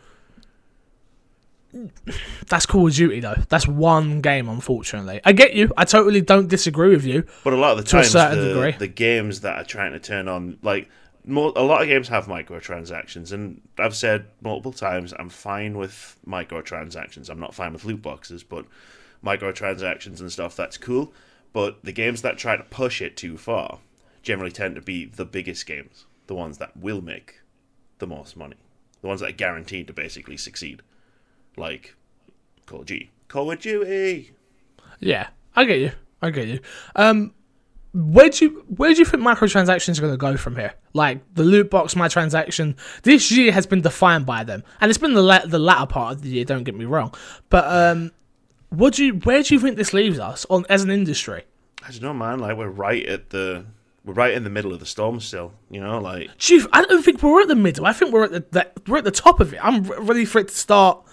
[2.49, 3.37] That's Call of Duty though.
[3.49, 5.21] That's one game, unfortunately.
[5.25, 5.73] I get you.
[5.77, 7.25] I totally don't disagree with you.
[7.45, 8.73] But a lot of the To a times, certain the, degree.
[8.73, 10.89] the games that are trying to turn on, like
[11.25, 16.17] more, a lot of games have microtransactions, and I've said multiple times, I'm fine with
[16.27, 17.31] microtransactions.
[17.31, 18.67] I'm not fine with loot boxes, but
[19.25, 21.13] microtransactions and stuff that's cool.
[21.53, 23.79] But the games that try to push it too far
[24.23, 27.41] generally tend to be the biggest games, the ones that will make
[27.99, 28.57] the most money,
[29.01, 30.83] the ones that are guaranteed to basically succeed,
[31.57, 31.95] like
[32.67, 33.11] Call of Duty.
[33.29, 34.33] Call of Duty.
[35.01, 35.93] Yeah, I get you.
[36.21, 36.61] I get you.
[36.95, 37.35] Um,
[37.95, 40.75] where do you where do you think microtransactions are going to go from here?
[40.95, 44.99] Like the loot box, my transaction this year has been defined by them, and it's
[44.99, 46.45] been the la- the latter part of the year.
[46.45, 47.15] Don't get me wrong,
[47.51, 48.13] but um,
[48.71, 51.45] what do you where do you think this leaves us on as an industry?
[51.87, 52.39] I don't know, man.
[52.39, 53.67] Like we're right at the
[54.05, 55.53] we're right in the middle of the storm still.
[55.71, 57.85] You know, like you, I don't think we're at the middle.
[57.85, 59.61] I think we're at the, the we're at the top of it.
[59.63, 61.05] I'm re- ready for it to start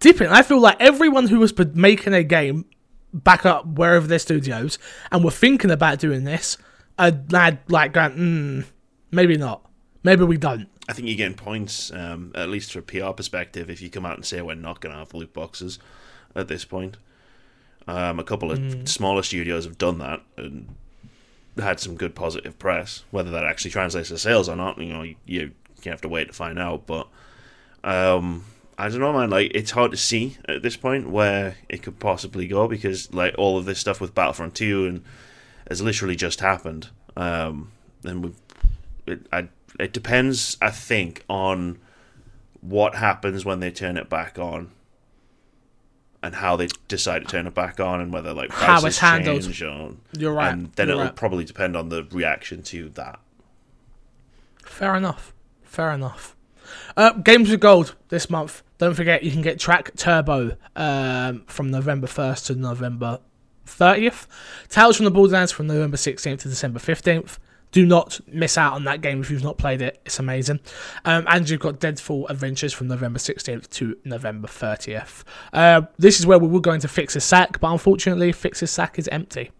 [0.00, 0.28] dipping.
[0.28, 2.64] I feel like everyone who was making a game
[3.12, 4.78] back up wherever their studios
[5.10, 6.58] and were thinking about doing this,
[6.98, 8.64] are now, like grant, mm,
[9.10, 9.68] maybe not,
[10.02, 10.68] maybe we don't.
[10.88, 14.06] I think you're getting points, um, at least from a PR perspective, if you come
[14.06, 15.78] out and say we're not going to have loot boxes
[16.34, 16.96] at this point.
[17.88, 20.74] Um, a couple of smaller studios have done that and
[21.56, 23.04] had some good positive press.
[23.10, 25.52] Whether that actually translates to sales or not, you know, you, you
[25.84, 26.86] have to wait to find out.
[26.86, 27.08] But
[27.84, 28.44] um,
[28.78, 29.30] I don't know, man.
[29.30, 33.34] Like it's hard to see at this point where it could possibly go because like
[33.38, 35.04] all of this stuff with Battlefront Two and
[35.68, 36.88] has literally just happened.
[37.16, 37.72] Um,
[38.04, 38.32] and we,
[39.06, 39.48] it, I,
[39.80, 41.78] it depends, I think, on
[42.60, 44.70] what happens when they turn it back on.
[46.22, 49.42] And how they decide to turn it back on, and whether like How it's handled.
[49.52, 49.60] change,
[50.18, 50.52] You're right.
[50.52, 51.14] and then You're it'll right.
[51.14, 53.20] probably depend on the reaction to that.
[54.64, 55.32] Fair enough.
[55.62, 56.35] Fair enough.
[56.96, 58.62] Uh, Games with Gold this month.
[58.78, 63.20] Don't forget you can get Track Turbo um, from November 1st to November
[63.66, 64.26] 30th.
[64.68, 67.38] Tales from the Borderlands from November 16th to December 15th.
[67.72, 70.00] Do not miss out on that game if you've not played it.
[70.06, 70.60] It's amazing.
[71.04, 75.24] Um, and you've got Deadfall Adventures from November 16th to November 30th.
[75.52, 79.08] Uh, this is where we will go into Fix's Sack, but unfortunately, Fix's Sack is
[79.08, 79.50] empty.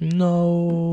[0.00, 0.92] No.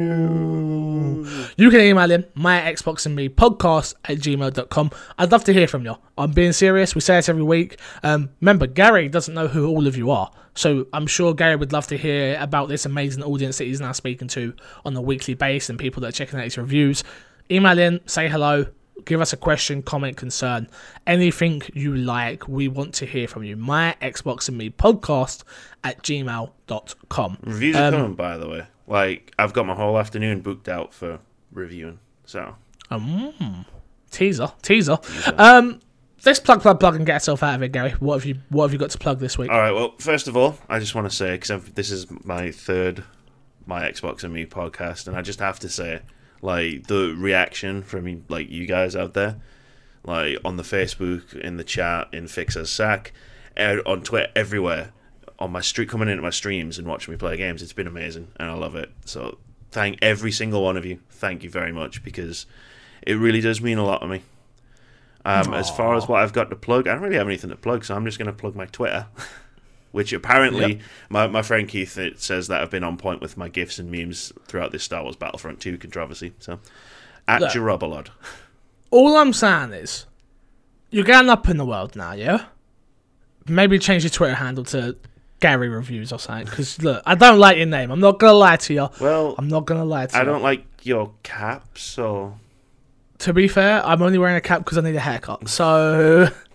[1.58, 4.92] You can email in my Xbox and me podcast at gmail.com.
[5.18, 5.96] I'd love to hear from you.
[6.18, 6.96] I'm being serious.
[6.96, 7.80] We say it every week.
[8.04, 10.32] Um, remember, Gary doesn't know who all of you are.
[10.56, 13.92] So I'm sure Gary would love to hear about this amazing audience that he's now
[13.94, 14.54] speaking to
[14.86, 17.04] on a weekly basis and people that are checking out his reviews.
[17.52, 18.66] Email in, say hello,
[19.06, 20.70] give us a question, comment, concern,
[21.08, 22.48] anything you like.
[22.48, 23.56] We want to hear from you.
[23.56, 25.44] My Xbox and me podcast
[25.84, 27.38] at gmail.com.
[27.44, 28.68] Reviews are Um, coming, by the way.
[28.90, 31.20] Like I've got my whole afternoon booked out for
[31.54, 32.00] reviewing.
[32.26, 32.56] So
[32.90, 33.66] Um,
[34.12, 34.98] teaser, teaser.
[35.38, 35.80] Um,
[36.26, 37.92] let's plug, plug, plug, and get ourselves out of it, Gary.
[37.92, 39.50] What have you, what have you got to plug this week?
[39.52, 39.72] All right.
[39.72, 43.04] Well, first of all, I just want to say because this is my third
[43.66, 46.02] my Xbox and Me podcast, and I just have to say,
[46.42, 49.38] like the reaction from like you guys out there,
[50.04, 53.14] like on the Facebook, in the chat, in Fixer's Sack,
[53.56, 54.92] eh, on Twitter, everywhere,
[55.40, 57.62] on my street, coming into my streams and watching me play games.
[57.64, 58.92] It's been amazing, and I love it.
[59.06, 59.38] So
[59.72, 61.00] thank every single one of you.
[61.10, 62.46] Thank you very much because
[63.02, 64.22] it really does mean a lot to me.
[65.26, 67.56] Um, as far as what I've got to plug, I don't really have anything to
[67.56, 69.08] plug, so I'm just going to plug my Twitter,
[69.92, 70.82] which apparently Yep.
[71.10, 73.92] my, my friend Keith it says that I've been on point with my gifs and
[73.92, 76.34] memes throughout this Star Wars Battlefront 2 controversy.
[76.40, 76.60] So,
[77.28, 77.52] at Look.
[77.52, 78.08] Jerobalod.
[78.92, 80.06] All I'm saying is,
[80.90, 82.46] you're getting up in the world now, yeah?
[83.46, 84.96] Maybe change your Twitter handle to
[85.40, 86.46] Gary Reviews or something.
[86.46, 87.92] Because, look, I don't like your name.
[87.92, 88.90] I'm not going to lie to you.
[89.00, 90.26] Well, I'm not going to lie to I you.
[90.26, 92.36] don't like your cap, so
[93.20, 95.48] To be fair, I'm only wearing a cap because I need a haircut.
[95.50, 96.30] So,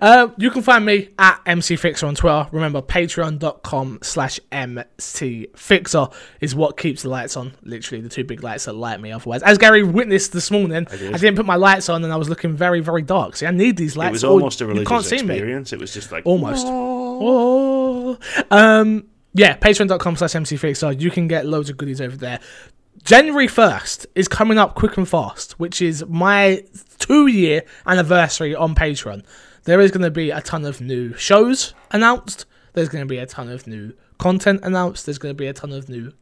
[0.00, 2.48] uh, you can find me at MCFixer on Twitter.
[2.52, 7.54] Remember, patreon.com slash MCFixer is what keeps the lights on.
[7.62, 9.42] Literally, the two big lights that light me otherwise.
[9.42, 11.12] As Gary witnessed this morning, I, did.
[11.12, 13.36] didn't put my lights on and I was looking very, very dark.
[13.36, 14.08] See, I need these lights.
[14.08, 15.34] it was almost a you religious can't see me.
[15.34, 15.72] experience.
[15.72, 16.66] It was just like Almost.
[16.68, 18.18] Oh.
[18.50, 21.00] Um, yeah, patreon.com slash mcfixer.
[21.00, 22.40] You can get loads of goodies over there.
[23.04, 26.64] January 1st is coming up quick and fast, which is my
[26.98, 29.22] two year anniversary on Patreon.
[29.66, 32.46] There is going to be a ton of new shows announced.
[32.72, 35.06] There's going to be a ton of new content announced.
[35.06, 36.12] There's going to be a ton of new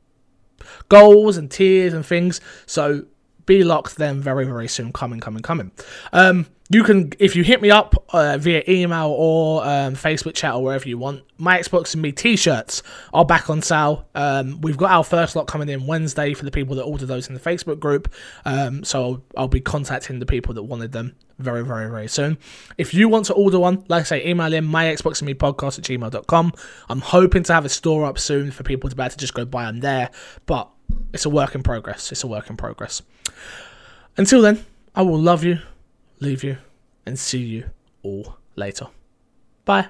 [0.88, 2.40] goals and tiers and things.
[2.64, 3.04] So
[3.44, 4.92] be locked then very, very soon.
[4.92, 5.72] Coming, coming, coming.
[6.12, 10.54] Um, you can, if you hit me up uh, via email or um, Facebook chat
[10.54, 14.08] or wherever you want, my Xbox and me t-shirts are back on sale.
[14.14, 17.28] Um, we've got our first lot coming in Wednesday for the people that order those
[17.28, 18.12] in the Facebook group.
[18.46, 22.38] Um, so I'll, I'll be contacting the people that wanted them very, very, very soon.
[22.78, 25.34] If you want to order one, like I say, email in my Xbox and me
[25.34, 26.52] podcast at gmail.com.
[26.88, 29.34] I'm hoping to have a store up soon for people to be able to just
[29.34, 30.10] go buy them there,
[30.46, 30.70] but
[31.12, 32.10] it's a work in progress.
[32.10, 33.02] It's a work in progress.
[34.16, 35.58] Until then, I will love you,
[36.20, 36.58] leave you,
[37.06, 37.70] and see you
[38.02, 38.86] all later.
[39.64, 39.88] Bye.